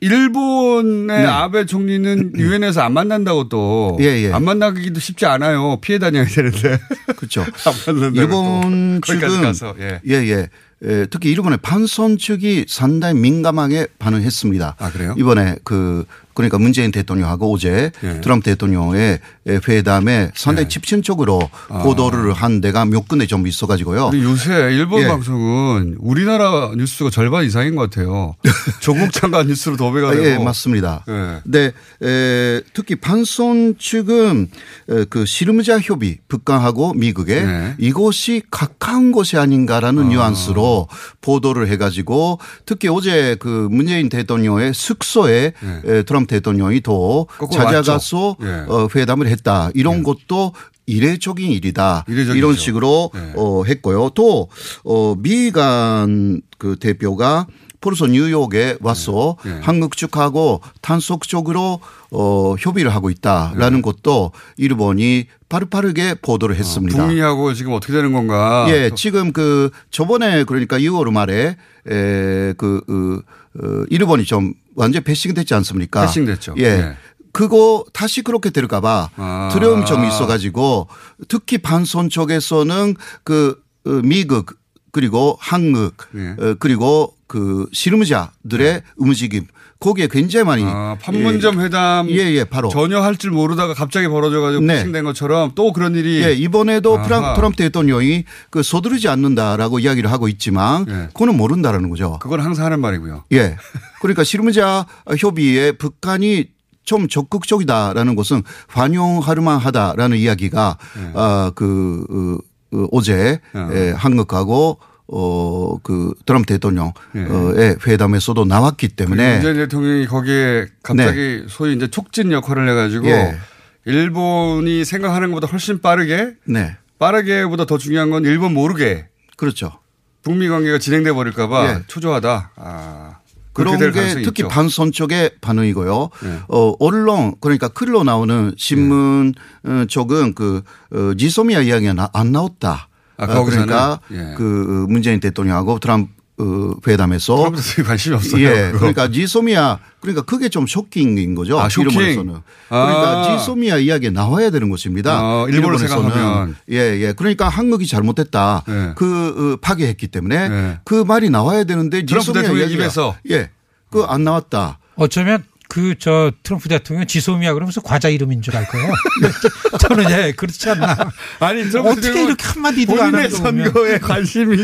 일본의 0.00 1.06
네. 1.06 1.26
아베 1.26 1.66
총리는 1.66 2.32
유엔에서 2.36 2.80
안 2.82 2.92
만난다고 2.92 3.48
또. 3.48 3.96
예, 4.00 4.04
예. 4.24 4.32
안 4.32 4.44
만나기도 4.44 5.00
쉽지 5.00 5.26
않아요. 5.26 5.78
피해 5.80 5.98
다녀야 5.98 6.24
되는데. 6.24 6.78
그렇죠. 7.16 7.42
안 7.42 7.74
만난다고 7.86 8.16
일본 8.16 9.00
측은 9.04 9.42
가서, 9.42 9.74
예. 9.80 10.00
예, 10.06 10.14
예. 10.14 10.48
에, 10.82 11.06
특히 11.06 11.30
일본의 11.30 11.58
판선 11.62 12.18
측이 12.18 12.66
상당히 12.68 13.18
민감하게 13.18 13.86
반응했습니다. 13.98 14.76
아, 14.78 14.90
그래요? 14.90 15.14
이번에 15.18 15.56
그 15.64 16.04
그러니까 16.36 16.58
문재인 16.58 16.92
대통령하고 16.92 17.54
어제 17.54 17.90
예. 18.04 18.20
트럼프 18.20 18.44
대통령의 18.44 19.20
회담에 19.46 20.30
상당히 20.34 20.66
예. 20.66 20.68
집중적으로 20.68 21.40
아. 21.70 21.78
보도를 21.82 22.34
한 22.34 22.60
데가 22.60 22.84
몇 22.84 23.08
군데 23.08 23.26
좀 23.26 23.46
있어가지고요. 23.46 24.10
요새 24.22 24.52
일본 24.72 25.02
예. 25.02 25.08
방송은 25.08 25.96
우리나라 25.98 26.72
뉴스가 26.76 27.08
절반 27.08 27.46
이상인 27.46 27.74
것 27.74 27.88
같아요. 27.88 28.36
조국 28.80 29.12
장관 29.12 29.46
뉴스로 29.46 29.78
도배가 29.78 30.08
아, 30.08 30.10
되고. 30.10 30.24
예, 30.26 30.38
맞습니다. 30.38 31.04
예. 31.08 31.40
네, 31.44 31.72
에, 32.02 32.60
특히 32.74 32.96
판선 32.96 33.76
측은 33.78 34.48
에, 34.90 35.04
그 35.08 35.24
실무자 35.24 35.78
협의 35.78 36.18
북한하고 36.28 36.92
미국에 36.92 37.42
네. 37.44 37.74
이곳이 37.78 38.42
가까운 38.50 39.10
곳이 39.10 39.38
아닌가라는 39.38 40.10
뉘앙스로 40.10 40.88
보도를 41.22 41.68
해가지고 41.68 42.40
특히 42.66 42.88
어제 42.88 43.36
그 43.40 43.68
문재인 43.70 44.10
대통령의 44.10 44.74
숙소에 44.74 45.54
에, 45.86 46.02
트럼프 46.02 46.25
대통령이 46.26 46.82
더 46.82 47.26
네. 47.40 47.56
찾아가서. 47.56 48.36
예. 48.42 48.46
어, 48.68 48.88
회담을 48.94 49.28
했다 49.28 49.70
이런 49.74 50.02
것도 50.02 50.52
이례적인 50.86 51.50
일이다. 51.50 52.04
이례적이죠. 52.08 52.36
이런 52.36 52.54
식으로 52.54 53.10
네. 53.12 53.32
어, 53.36 53.64
했고요. 53.64 54.10
또 54.14 54.48
어, 54.84 55.14
미간 55.18 56.40
그 56.58 56.76
대표가 56.76 57.46
벌써 57.80 58.06
뉴욕에 58.06 58.78
와서 58.80 59.36
네. 59.44 59.52
네. 59.52 59.60
한국 59.62 59.96
측하고 59.96 60.60
단속적으로 60.80 61.80
어, 62.10 62.54
협의를 62.58 62.94
하고 62.94 63.10
있다라는 63.10 63.82
것도 63.82 64.32
일본이 64.56 65.26
빠르빠르게 65.48 66.14
보도를 66.14 66.56
했습니다. 66.56 67.00
아, 67.00 67.06
북미하고 67.06 67.54
지금 67.54 67.72
어떻게 67.72 67.92
되는 67.92 68.12
건가? 68.12 68.66
예, 68.70 68.90
지금 68.96 69.32
그 69.32 69.70
저번에 69.90 70.44
그러니까 70.44 70.78
6월 70.78 71.12
말에 71.12 71.56
에그 71.86 72.80
어, 72.88 73.62
어, 73.62 73.84
일본이 73.90 74.24
좀 74.24 74.54
완전 74.76 75.02
패싱 75.02 75.34
됐지 75.34 75.54
않습니까? 75.54 76.02
패싱 76.02 76.24
됐죠. 76.26 76.54
예. 76.58 76.64
예. 76.64 76.96
그거 77.32 77.84
다시 77.92 78.22
그렇게 78.22 78.50
될까봐 78.50 79.10
아. 79.16 79.48
두려움이 79.52 79.84
좀 79.84 80.04
있어가지고 80.04 80.88
특히 81.28 81.58
반선 81.58 82.08
쪽에서는 82.08 82.94
그 83.24 83.60
어, 83.84 83.90
미국 84.04 84.56
그리고 84.92 85.36
한국 85.40 85.96
예. 86.14 86.36
어, 86.38 86.56
그리고 86.58 87.14
그 87.26 87.66
실무자들의 87.72 88.82
움직임 88.96 89.46
거기에 89.78 90.08
굉장히 90.08 90.44
많이 90.46 90.64
아, 90.64 90.96
판문점 91.00 91.60
회담 91.60 92.08
예, 92.08 92.16
예, 92.32 92.44
바로 92.44 92.68
전혀 92.70 93.00
할 93.00 93.16
줄 93.16 93.30
모르다가 93.30 93.72
갑자기 93.74 94.08
벌어져 94.08 94.40
가지고 94.40 94.62
네. 94.64 94.74
패싱된 94.76 95.04
것처럼 95.04 95.52
또 95.54 95.72
그런 95.72 95.94
일이 95.94 96.22
예, 96.22 96.32
이번에도. 96.32 97.00
프랑, 97.02 97.34
트럼프 97.34 97.56
대통령이 97.56 98.24
그 98.50 98.62
서두르지 98.62 99.08
않는다라고 99.08 99.78
이야기를 99.78 100.10
하고 100.10 100.28
있지만 100.28 100.86
예. 100.88 101.06
그거는 101.08 101.36
모른다라는 101.36 101.88
거죠. 101.90 102.18
그건 102.20 102.40
항상 102.40 102.64
하는 102.66 102.80
말이고요. 102.80 103.24
예. 103.32 103.56
그러니까 104.00 104.24
실무자 104.24 104.86
협의에 105.18 105.72
북한이 105.72 106.46
좀 106.84 107.08
적극적이다라는 107.08 108.14
것은 108.16 108.42
환영할 108.68 109.36
만하다라는 109.36 110.16
이야기가 110.18 110.78
예. 110.98 111.18
어, 111.18 111.52
그 111.54 112.38
어, 112.72 112.76
어, 112.78 112.88
어제 112.92 113.40
어. 113.54 113.68
에, 113.72 113.90
한국하고 113.92 114.78
어, 115.08 115.78
그 115.82 116.14
트럼프 116.24 116.46
대통령의 116.46 116.92
예. 117.14 117.76
회담에서도 117.86 118.44
나왔기 118.44 118.88
때문에 118.88 119.34
문재인 119.34 119.56
대통령이 119.56 120.06
거기에 120.06 120.66
갑자기 120.82 121.44
소위 121.48 121.74
이제 121.76 121.88
촉진 121.88 122.32
역할을 122.32 122.68
해가지고 122.68 123.06
예. 123.08 123.36
일본이 123.84 124.84
생각하는 124.84 125.28
것보다 125.30 125.46
훨씬 125.46 125.80
빠르게 125.80 126.34
네. 126.44 126.76
빠르게보다 126.98 127.66
더 127.66 127.78
중요한 127.78 128.10
건 128.10 128.24
일본 128.24 128.52
모르게 128.52 129.06
그렇죠. 129.36 129.78
북미 130.22 130.48
관계가 130.48 130.78
진행돼 130.78 131.12
버릴까봐 131.12 131.68
예. 131.68 131.82
초조하다. 131.86 132.50
아, 132.56 133.18
그런 133.52 133.78
될게 133.78 134.22
특히 134.22 134.42
있죠. 134.42 134.48
반선 134.48 134.90
쪽의 134.90 135.36
반응이고요. 135.40 136.10
네. 136.22 136.38
어, 136.48 136.74
언론 136.80 137.36
그러니까 137.40 137.68
글로 137.68 138.02
나오는 138.02 138.52
신문 138.56 139.34
어, 139.64 139.84
쪽은 139.88 140.34
그 140.34 140.62
어, 140.92 141.14
지소미아 141.16 141.60
이야기가 141.60 141.92
나, 141.92 142.10
안 142.12 142.32
나왔다. 142.32 142.88
아, 143.18 143.24
어? 143.24 143.44
그러니까 143.44 144.00
예. 144.12 144.34
그 144.36 144.86
문재인 144.88 145.20
대통령하고 145.20 145.78
트럼프 145.78 146.10
어, 146.38 146.74
회담에서 146.86 147.34
트럼프 147.36 147.62
대통령이 147.62 147.88
관심이 147.88 148.14
없어요. 148.14 148.44
예. 148.46 148.72
그러니까 148.72 149.10
지소미아 149.10 149.78
그러니까 150.00 150.22
그게 150.22 150.50
좀 150.50 150.66
쇼킹인 150.66 151.34
거죠. 151.34 151.58
아, 151.58 151.70
쇼킹. 151.70 151.90
일본에서는. 151.92 152.34
그러니까 152.68 153.08
아. 153.32 153.38
지소미아 153.38 153.78
이야기 153.78 154.10
나와야 154.10 154.50
되는 154.50 154.68
것입니다. 154.68 155.18
어, 155.22 155.48
일본을 155.48 155.78
생각하면. 155.78 156.54
예, 156.70 156.76
예. 157.00 157.12
그러니까 157.14 157.48
한국이 157.48 157.86
잘못했다. 157.86 158.64
네. 158.68 158.92
그 158.96 159.54
어, 159.54 159.58
파괴했기 159.62 160.08
때문에 160.08 160.48
네. 160.50 160.78
그 160.84 161.04
말이 161.04 161.30
나와야 161.30 161.64
되는데 161.64 162.04
지소미아 162.04 162.42
이야기가- 162.42 162.70
입에서. 162.70 163.16
예. 163.30 163.48
그 163.90 164.04
안 164.06 164.24
나왔다. 164.24 164.78
어쩌면 164.96 165.42
그 165.68 165.94
저 165.98 166.30
트럼프 166.42 166.68
대통령 166.68 167.06
지소미아 167.06 167.52
그러면서 167.54 167.80
과자 167.80 168.08
이름인 168.08 168.40
줄 168.42 168.56
알 168.56 168.66
거예요. 168.68 168.90
저는 169.80 170.04
예 170.10 170.32
그렇지 170.32 170.70
않나. 170.70 170.96
아니 171.40 171.62
어떻게 171.78 172.24
이렇게 172.24 172.44
한마디 172.44 172.86
도 172.86 172.92
안 173.02 173.10
본인의 173.10 173.30
하는. 173.32 173.64
선거에 173.64 173.98
관심이 173.98 174.56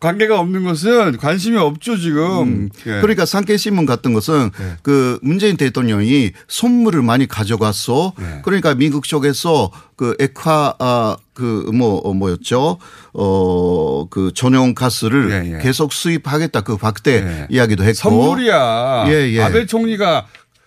관계가 0.00 0.38
없는 0.40 0.64
것은 0.64 1.16
관심이 1.18 1.56
없죠 1.58 1.96
지금. 1.98 2.68
예. 2.86 3.00
그러니까 3.00 3.26
상케신문 3.26 3.86
같은 3.86 4.12
것은 4.12 4.50
네. 4.58 4.76
그 4.82 5.18
문재인 5.22 5.56
대통령이 5.56 6.32
선물을 6.48 7.02
많이 7.02 7.26
가져갔어. 7.28 8.12
네. 8.18 8.40
그러니까 8.44 8.74
미국 8.74 9.04
쪽에서 9.04 9.70
그 9.96 10.16
액화 10.18 10.74
아, 10.78 11.16
그 11.34 11.70
뭐 11.72 12.12
뭐였죠? 12.14 12.78
어 13.14 14.06
그 14.10 14.32
전용 14.34 14.74
가스를 14.74 15.30
예, 15.30 15.54
예. 15.54 15.58
계속 15.62 15.92
수입하겠다 15.92 16.60
그 16.62 16.76
박대 16.76 17.12
예. 17.12 17.46
이야기도 17.50 17.84
했고 17.84 17.94
선물이야. 17.94 19.04
예, 19.08 19.32
예. 19.32 19.40
아베 19.42 19.64
총리가 19.66 20.26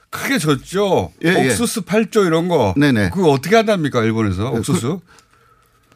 크게 0.09 0.37
줬죠. 0.39 1.11
예, 1.23 1.29
예. 1.29 1.45
옥수수 1.45 1.81
8조 1.81 2.25
이런 2.25 2.47
거. 2.47 2.73
네네. 2.77 3.09
그거 3.09 3.29
어떻게 3.31 3.55
한답니까 3.55 4.03
일본에서 4.03 4.51
옥수수? 4.51 5.01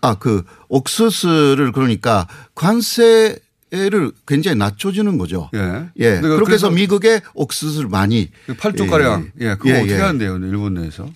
아, 0.01 0.15
그 0.15 0.43
옥수수를 0.67 1.71
그러니까 1.71 2.27
관세 2.55 3.37
를 3.71 4.11
굉장히 4.27 4.57
낮춰주는 4.57 5.15
거죠. 5.19 5.47
예. 5.53 5.85
예. 5.99 6.19
그렇게 6.21 6.53
해서 6.53 6.71
미국에 6.71 7.21
옥수수를 7.35 7.87
많이 7.87 8.31
8조 8.47 8.85
예. 8.85 8.87
가량. 8.87 9.31
예. 9.41 9.49
그거 9.55 9.69
예, 9.69 9.75
어떻게 9.75 9.93
예. 9.93 9.99
한대요 9.99 10.37
일본 10.37 10.73
내에서? 10.73 11.07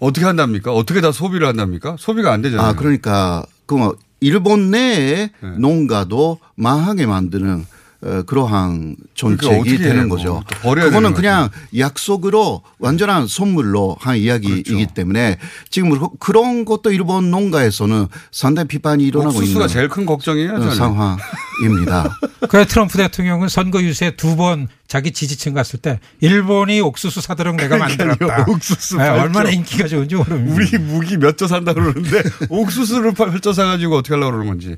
예? 0.00 0.06
어떻게 0.06 0.24
한답니까? 0.26 0.72
어떻게 0.72 1.00
다 1.00 1.12
소비를 1.12 1.46
한답니까? 1.46 1.96
소비가 1.98 2.32
안 2.32 2.42
되잖아요. 2.42 2.66
아, 2.66 2.72
그러니까 2.74 3.44
그 3.66 3.96
일본 4.20 4.70
내에 4.70 5.30
네. 5.40 5.48
농가도 5.58 6.38
망하게 6.54 7.06
만드는 7.06 7.60
어, 7.60 7.64
그러한 8.26 8.96
그러니까 9.18 9.46
정책이 9.46 9.78
되는 9.78 10.00
해요? 10.02 10.08
거죠. 10.08 10.42
그거는 10.62 10.90
되는 10.92 11.14
그냥 11.14 11.48
약속으로 11.76 12.62
완전한 12.78 13.26
선물로 13.26 13.96
한 14.00 14.16
이야기이기 14.16 14.74
그렇죠. 14.74 14.94
때문에 14.94 15.38
지금 15.70 15.98
그- 15.98 16.08
그런 16.18 16.64
것도 16.64 16.92
일본 16.92 17.30
농가에서는 17.30 18.06
상당히 18.30 18.68
비판이 18.68 19.04
일어나고 19.04 19.30
옥수수가 19.36 19.60
있는 19.60 19.68
제일 19.68 19.88
큰 19.88 20.04
걱정이에요. 20.06 20.52
어, 20.54 20.60
저는. 20.60 20.74
상황입니다. 20.74 22.18
그 22.48 22.66
트럼프 22.66 22.98
대통령은 22.98 23.48
선거 23.48 23.82
유세 23.82 24.10
두 24.16 24.36
번 24.36 24.68
자기 24.86 25.10
지지층 25.12 25.52
갔을 25.54 25.80
때 25.80 25.98
일본이 26.20 26.80
옥수수 26.80 27.20
사도록 27.20 27.56
내가 27.56 27.76
만들었다. 27.78 28.44
옥수수 28.48 28.98
네. 28.98 29.08
얼마나 29.08 29.50
인기가 29.50 29.88
좋은지 29.88 30.14
모릅니다. 30.14 30.54
우리 30.54 30.78
무기 30.78 31.16
몇 31.16 31.36
조 31.36 31.46
산다 31.48 31.72
그러는데 31.72 32.22
옥수수를 32.50 33.12
펼쳐 33.14 33.52
사가지고 33.52 33.96
어떻게 33.96 34.14
하려고 34.14 34.32
그러는 34.32 34.46
건지. 34.52 34.76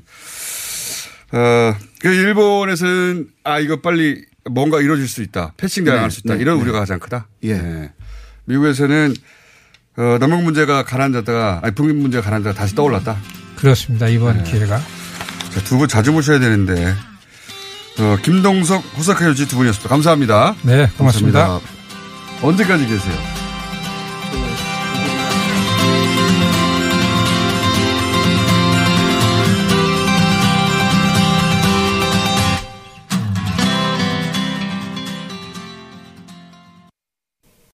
어, 1.31 1.75
그 1.99 2.07
일본에서는 2.07 3.27
아 3.43 3.59
이거 3.59 3.81
빨리 3.81 4.23
뭔가 4.49 4.79
이루어질 4.81 5.07
수 5.07 5.21
있다. 5.21 5.53
패싱 5.57 5.83
당할 5.85 6.03
네, 6.03 6.09
수 6.09 6.21
있다. 6.23 6.35
네, 6.35 6.41
이런 6.41 6.57
네. 6.57 6.63
우려가 6.63 6.79
가장 6.79 6.99
크다. 6.99 7.27
예. 7.43 7.53
네. 7.53 7.91
미국에서는 8.45 9.13
어, 9.97 10.17
남북 10.19 10.43
문제가 10.43 10.83
가라앉았다가 10.83 11.59
아니 11.61 11.75
북미 11.75 11.93
문제가 11.93 12.23
가라앉다가 12.23 12.55
다시 12.55 12.73
떠올랐다. 12.75 13.17
그렇습니다. 13.55 14.07
이번 14.07 14.43
네. 14.43 14.51
기회가. 14.51 14.79
두 15.65 15.77
분 15.77 15.87
자주 15.87 16.11
모셔야 16.11 16.39
되는데 16.39 16.93
어, 17.99 18.17
김동석 18.23 18.83
호사카 18.97 19.27
유지 19.29 19.47
두 19.47 19.57
분이었습니다. 19.57 19.89
감사합니다. 19.89 20.55
네, 20.63 20.87
고맙습니다. 20.97 21.59
언제까지 22.41 22.85
계세요? 22.87 23.15